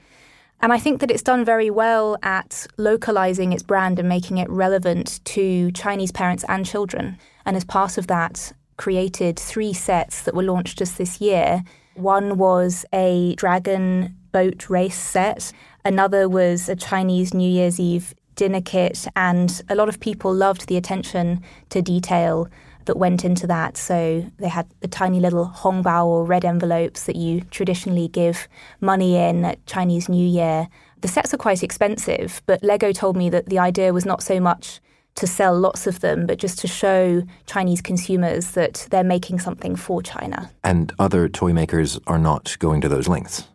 And 0.59 0.73
I 0.73 0.79
think 0.79 1.01
that 1.01 1.11
it's 1.11 1.21
done 1.21 1.45
very 1.45 1.69
well 1.69 2.17
at 2.23 2.65
localizing 2.77 3.53
its 3.53 3.63
brand 3.63 3.99
and 3.99 4.09
making 4.09 4.37
it 4.37 4.49
relevant 4.49 5.23
to 5.25 5.71
Chinese 5.71 6.11
parents 6.11 6.43
and 6.49 6.65
children. 6.65 7.17
And 7.45 7.55
as 7.55 7.63
part 7.63 7.97
of 7.97 8.07
that, 8.07 8.53
created 8.77 9.37
three 9.37 9.73
sets 9.73 10.23
that 10.23 10.35
were 10.35 10.43
launched 10.43 10.77
just 10.77 10.97
this 10.97 11.21
year. 11.21 11.63
One 11.95 12.37
was 12.37 12.85
a 12.93 13.35
dragon 13.35 14.15
boat 14.31 14.69
race 14.69 14.97
set, 14.97 15.51
another 15.83 16.29
was 16.29 16.69
a 16.69 16.75
Chinese 16.75 17.33
New 17.33 17.49
Year's 17.49 17.79
Eve 17.79 18.13
dinner 18.35 18.61
kit, 18.61 19.07
and 19.15 19.63
a 19.67 19.75
lot 19.75 19.89
of 19.89 19.99
people 19.99 20.31
loved 20.33 20.67
the 20.67 20.77
attention 20.77 21.41
to 21.69 21.81
detail 21.81 22.47
that 22.87 22.97
went 22.97 23.23
into 23.23 23.47
that. 23.47 23.77
So 23.77 24.25
they 24.37 24.49
had 24.49 24.67
the 24.81 24.87
tiny 24.87 25.19
little 25.19 25.47
hongbao 25.55 26.05
or 26.05 26.25
red 26.25 26.43
envelopes 26.43 27.03
that 27.03 27.15
you 27.15 27.41
traditionally 27.51 28.07
give 28.07 28.47
money 28.81 29.15
in 29.15 29.45
at 29.45 29.65
Chinese 29.65 30.09
New 30.09 30.25
Year. 30.27 30.67
The 31.01 31.07
sets 31.07 31.33
are 31.33 31.37
quite 31.37 31.63
expensive, 31.63 32.41
but 32.45 32.63
Lego 32.63 32.91
told 32.91 33.15
me 33.15 33.29
that 33.29 33.47
the 33.47 33.59
idea 33.59 33.93
was 33.93 34.05
not 34.05 34.23
so 34.23 34.39
much 34.39 34.81
to 35.15 35.27
sell 35.27 35.57
lots 35.57 35.87
of 35.87 35.99
them, 35.99 36.25
but 36.25 36.37
just 36.37 36.59
to 36.59 36.67
show 36.67 37.23
Chinese 37.45 37.81
consumers 37.81 38.51
that 38.51 38.87
they're 38.91 39.03
making 39.03 39.39
something 39.39 39.75
for 39.75 40.01
China. 40.01 40.51
And 40.63 40.93
other 40.99 41.27
toy 41.27 41.53
makers 41.53 41.99
are 42.07 42.19
not 42.19 42.55
going 42.59 42.81
to 42.81 42.89
those 42.89 43.07
lengths. 43.07 43.47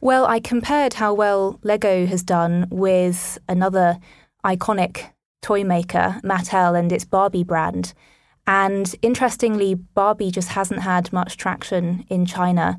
Well, 0.00 0.26
I 0.26 0.40
compared 0.40 0.94
how 0.94 1.14
well 1.14 1.58
Lego 1.62 2.06
has 2.06 2.22
done 2.22 2.66
with 2.70 3.38
another 3.48 3.98
iconic 4.44 5.10
toy 5.42 5.64
maker, 5.64 6.20
Mattel, 6.24 6.78
and 6.78 6.90
its 6.92 7.04
Barbie 7.04 7.44
brand. 7.44 7.92
And 8.46 8.94
interestingly, 9.02 9.74
Barbie 9.74 10.30
just 10.30 10.48
hasn't 10.48 10.80
had 10.80 11.12
much 11.12 11.36
traction 11.36 12.04
in 12.08 12.26
China. 12.26 12.78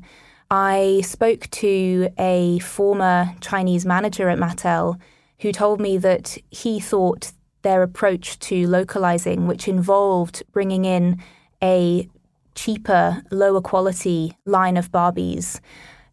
I 0.50 1.00
spoke 1.04 1.48
to 1.50 2.10
a 2.18 2.58
former 2.60 3.34
Chinese 3.40 3.86
manager 3.86 4.28
at 4.28 4.38
Mattel 4.38 5.00
who 5.40 5.52
told 5.52 5.80
me 5.80 5.98
that 5.98 6.36
he 6.50 6.80
thought 6.80 7.32
their 7.62 7.82
approach 7.82 8.38
to 8.40 8.66
localizing, 8.66 9.46
which 9.46 9.66
involved 9.66 10.42
bringing 10.52 10.84
in 10.84 11.20
a 11.62 12.08
cheaper, 12.54 13.22
lower 13.30 13.60
quality 13.60 14.36
line 14.44 14.76
of 14.76 14.92
Barbies, 14.92 15.60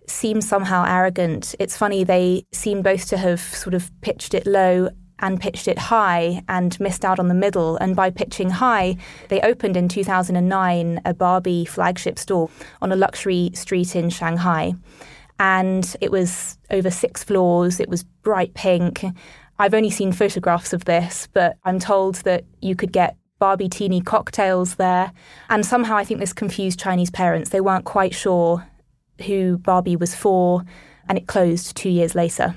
seemed 0.07 0.43
somehow 0.43 0.85
arrogant. 0.87 1.55
It's 1.59 1.77
funny, 1.77 2.03
they 2.03 2.45
seem 2.51 2.81
both 2.81 3.07
to 3.09 3.17
have 3.17 3.39
sort 3.39 3.73
of 3.73 3.91
pitched 4.01 4.33
it 4.33 4.47
low 4.47 4.89
and 5.21 5.39
pitched 5.39 5.67
it 5.67 5.77
high 5.77 6.43
and 6.49 6.79
missed 6.79 7.05
out 7.05 7.19
on 7.19 7.27
the 7.27 7.33
middle. 7.33 7.77
And 7.77 7.95
by 7.95 8.09
pitching 8.09 8.49
high, 8.49 8.97
they 9.29 9.39
opened 9.41 9.77
in 9.77 9.87
2009 9.87 11.01
a 11.05 11.13
Barbie 11.13 11.65
flagship 11.65 12.19
store 12.19 12.49
on 12.81 12.91
a 12.91 12.95
luxury 12.95 13.51
street 13.53 13.95
in 13.95 14.09
Shanghai. 14.09 14.73
And 15.39 15.95
it 16.01 16.11
was 16.11 16.57
over 16.69 16.91
six 16.91 17.23
floors, 17.23 17.79
it 17.79 17.89
was 17.89 18.03
bright 18.03 18.53
pink. 18.53 19.03
I've 19.57 19.73
only 19.73 19.89
seen 19.89 20.11
photographs 20.11 20.73
of 20.73 20.85
this, 20.85 21.27
but 21.33 21.57
I'm 21.63 21.79
told 21.79 22.15
that 22.23 22.45
you 22.61 22.75
could 22.75 22.91
get 22.91 23.15
Barbie 23.37 23.69
teeny 23.69 24.01
cocktails 24.01 24.75
there. 24.75 25.11
And 25.49 25.65
somehow 25.65 25.97
I 25.97 26.03
think 26.03 26.19
this 26.19 26.33
confused 26.33 26.79
Chinese 26.79 27.09
parents. 27.09 27.49
They 27.49 27.61
weren't 27.61 27.85
quite 27.85 28.13
sure 28.13 28.67
who 29.25 29.57
Barbie 29.57 29.95
was 29.95 30.15
for, 30.15 30.63
and 31.07 31.17
it 31.17 31.27
closed 31.27 31.75
two 31.75 31.89
years 31.89 32.15
later. 32.15 32.55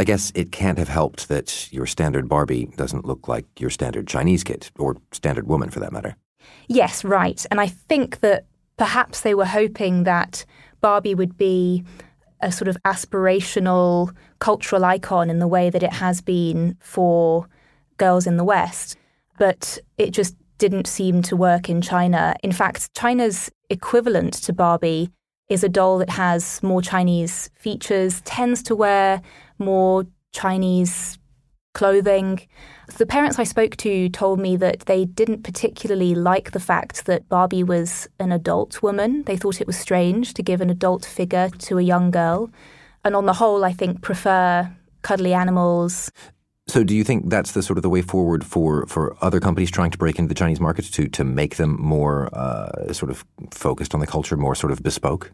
I 0.00 0.04
guess 0.04 0.32
it 0.34 0.50
can't 0.50 0.78
have 0.78 0.88
helped 0.88 1.28
that 1.28 1.70
your 1.70 1.84
standard 1.84 2.26
Barbie 2.26 2.70
doesn't 2.76 3.04
look 3.04 3.28
like 3.28 3.44
your 3.60 3.68
standard 3.68 4.06
Chinese 4.06 4.42
kid, 4.42 4.70
or 4.78 4.96
standard 5.12 5.46
woman 5.46 5.68
for 5.68 5.78
that 5.80 5.92
matter. 5.92 6.16
Yes, 6.68 7.04
right. 7.04 7.44
And 7.50 7.60
I 7.60 7.66
think 7.66 8.20
that 8.20 8.46
perhaps 8.78 9.20
they 9.20 9.34
were 9.34 9.44
hoping 9.44 10.04
that 10.04 10.46
Barbie 10.80 11.14
would 11.14 11.36
be 11.36 11.84
a 12.40 12.50
sort 12.50 12.68
of 12.68 12.78
aspirational 12.86 14.16
cultural 14.38 14.86
icon 14.86 15.28
in 15.28 15.38
the 15.38 15.46
way 15.46 15.68
that 15.68 15.82
it 15.82 15.92
has 15.92 16.22
been 16.22 16.78
for 16.80 17.46
girls 17.98 18.26
in 18.26 18.38
the 18.38 18.44
West. 18.44 18.96
But 19.38 19.78
it 19.98 20.12
just 20.12 20.34
didn't 20.56 20.86
seem 20.86 21.20
to 21.24 21.36
work 21.36 21.68
in 21.68 21.82
China. 21.82 22.34
In 22.42 22.52
fact, 22.52 22.94
China's 22.94 23.50
equivalent 23.68 24.32
to 24.44 24.54
Barbie 24.54 25.10
is 25.50 25.62
a 25.62 25.68
doll 25.68 25.98
that 25.98 26.08
has 26.08 26.62
more 26.62 26.80
Chinese 26.80 27.50
features, 27.54 28.22
tends 28.22 28.62
to 28.62 28.74
wear 28.74 29.20
more 29.60 30.06
Chinese 30.32 31.18
clothing. 31.74 32.40
The 32.98 33.06
parents 33.06 33.38
I 33.38 33.44
spoke 33.44 33.76
to 33.78 34.08
told 34.08 34.40
me 34.40 34.56
that 34.56 34.80
they 34.80 35.04
didn't 35.04 35.44
particularly 35.44 36.14
like 36.14 36.50
the 36.50 36.60
fact 36.60 37.06
that 37.06 37.28
Barbie 37.28 37.62
was 37.62 38.08
an 38.18 38.32
adult 38.32 38.82
woman. 38.82 39.22
They 39.24 39.36
thought 39.36 39.60
it 39.60 39.66
was 39.66 39.78
strange 39.78 40.34
to 40.34 40.42
give 40.42 40.60
an 40.60 40.70
adult 40.70 41.04
figure 41.04 41.48
to 41.48 41.78
a 41.78 41.82
young 41.82 42.10
girl. 42.10 42.50
And 43.04 43.14
on 43.14 43.26
the 43.26 43.32
whole, 43.32 43.64
I 43.64 43.72
think 43.72 44.02
prefer 44.02 44.70
cuddly 45.02 45.32
animals. 45.32 46.10
So, 46.68 46.84
do 46.84 46.94
you 46.94 47.02
think 47.02 47.30
that's 47.30 47.52
the 47.52 47.62
sort 47.62 47.78
of 47.78 47.82
the 47.82 47.88
way 47.88 48.02
forward 48.02 48.44
for, 48.44 48.86
for 48.86 49.16
other 49.20 49.40
companies 49.40 49.70
trying 49.70 49.90
to 49.90 49.98
break 49.98 50.18
into 50.18 50.28
the 50.28 50.34
Chinese 50.34 50.60
market 50.60 50.84
to 50.92 51.08
to 51.08 51.24
make 51.24 51.56
them 51.56 51.76
more 51.80 52.28
uh, 52.32 52.92
sort 52.92 53.10
of 53.10 53.24
focused 53.50 53.94
on 53.94 54.00
the 54.00 54.06
culture, 54.06 54.36
more 54.36 54.54
sort 54.54 54.70
of 54.70 54.82
bespoke? 54.82 55.32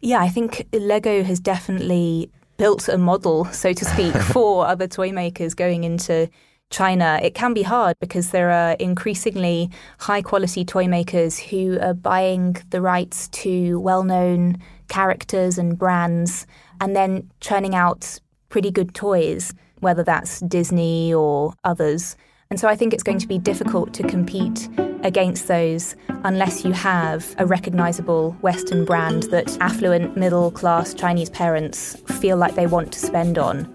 Yeah, 0.00 0.20
I 0.20 0.28
think 0.28 0.68
Lego 0.72 1.24
has 1.24 1.40
definitely 1.40 2.30
built 2.58 2.88
a 2.88 2.98
model, 2.98 3.46
so 3.46 3.72
to 3.72 3.84
speak, 3.84 4.14
for 4.32 4.66
other 4.66 4.86
toy 4.86 5.10
makers 5.12 5.54
going 5.54 5.84
into 5.84 6.28
China, 6.70 7.18
it 7.22 7.34
can 7.34 7.54
be 7.54 7.62
hard 7.62 7.96
because 7.98 8.30
there 8.30 8.50
are 8.50 8.72
increasingly 8.72 9.70
high 10.00 10.20
quality 10.20 10.64
toy 10.64 10.86
makers 10.86 11.38
who 11.38 11.78
are 11.80 11.94
buying 11.94 12.56
the 12.68 12.82
rights 12.82 13.28
to 13.28 13.80
well 13.80 14.02
known 14.02 14.58
characters 14.88 15.56
and 15.56 15.78
brands 15.78 16.46
and 16.80 16.94
then 16.94 17.30
churning 17.40 17.74
out 17.74 18.20
pretty 18.50 18.70
good 18.70 18.94
toys, 18.94 19.54
whether 19.80 20.02
that's 20.02 20.40
Disney 20.40 21.14
or 21.14 21.54
others. 21.64 22.16
And 22.50 22.58
so 22.58 22.66
I 22.66 22.76
think 22.76 22.94
it's 22.94 23.02
going 23.02 23.18
to 23.18 23.28
be 23.28 23.38
difficult 23.38 23.92
to 23.92 24.02
compete 24.02 24.70
against 25.02 25.48
those 25.48 25.94
unless 26.24 26.64
you 26.64 26.72
have 26.72 27.34
a 27.36 27.44
recognizable 27.44 28.32
Western 28.40 28.86
brand 28.86 29.24
that 29.24 29.54
affluent 29.60 30.16
middle 30.16 30.50
class 30.50 30.94
Chinese 30.94 31.28
parents 31.28 31.96
feel 32.20 32.38
like 32.38 32.54
they 32.54 32.66
want 32.66 32.90
to 32.94 32.98
spend 32.98 33.36
on. 33.36 33.66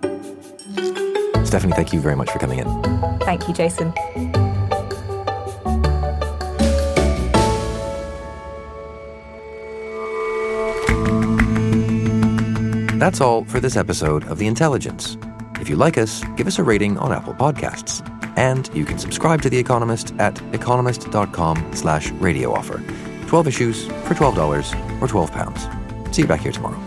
Stephanie, 1.46 1.74
thank 1.74 1.94
you 1.94 2.00
very 2.00 2.16
much 2.16 2.32
for 2.32 2.40
coming 2.40 2.58
in. 2.58 3.20
Thank 3.20 3.48
you, 3.48 3.54
Jason. 3.54 3.94
That's 12.98 13.22
all 13.22 13.46
for 13.46 13.60
this 13.60 13.76
episode 13.76 14.24
of 14.24 14.40
The 14.40 14.48
Intelligence. 14.48 15.16
If 15.60 15.70
you 15.70 15.76
like 15.76 16.00
us, 16.00 16.24
give 16.38 16.48
us 16.48 16.58
a 16.58 16.64
rating 16.64 16.98
on 16.98 17.12
Apple 17.12 17.36
Podcasts. 17.36 18.02
And 18.36 18.70
you 18.74 18.86
can 18.86 19.00
subscribe 19.00 19.42
to 19.44 19.50
The 19.50 19.58
Economist 19.58 20.14
at 20.20 20.42
economist.com 20.54 21.74
slash 21.74 22.12
radio 22.12 22.54
offer. 22.54 22.84
12 23.28 23.48
issues 23.48 23.86
for 23.86 24.14
$12 24.14 25.02
or 25.02 25.08
12 25.08 25.32
pounds. 25.32 25.68
See 26.16 26.24
you 26.24 26.28
back 26.28 26.42
here 26.42 26.52
tomorrow. 26.52 26.80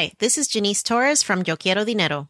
Hi, 0.00 0.12
this 0.18 0.38
is 0.38 0.48
Janice 0.48 0.82
Torres 0.82 1.22
from 1.22 1.42
Yo 1.46 1.56
Quiero 1.56 1.84
Dinero. 1.84 2.29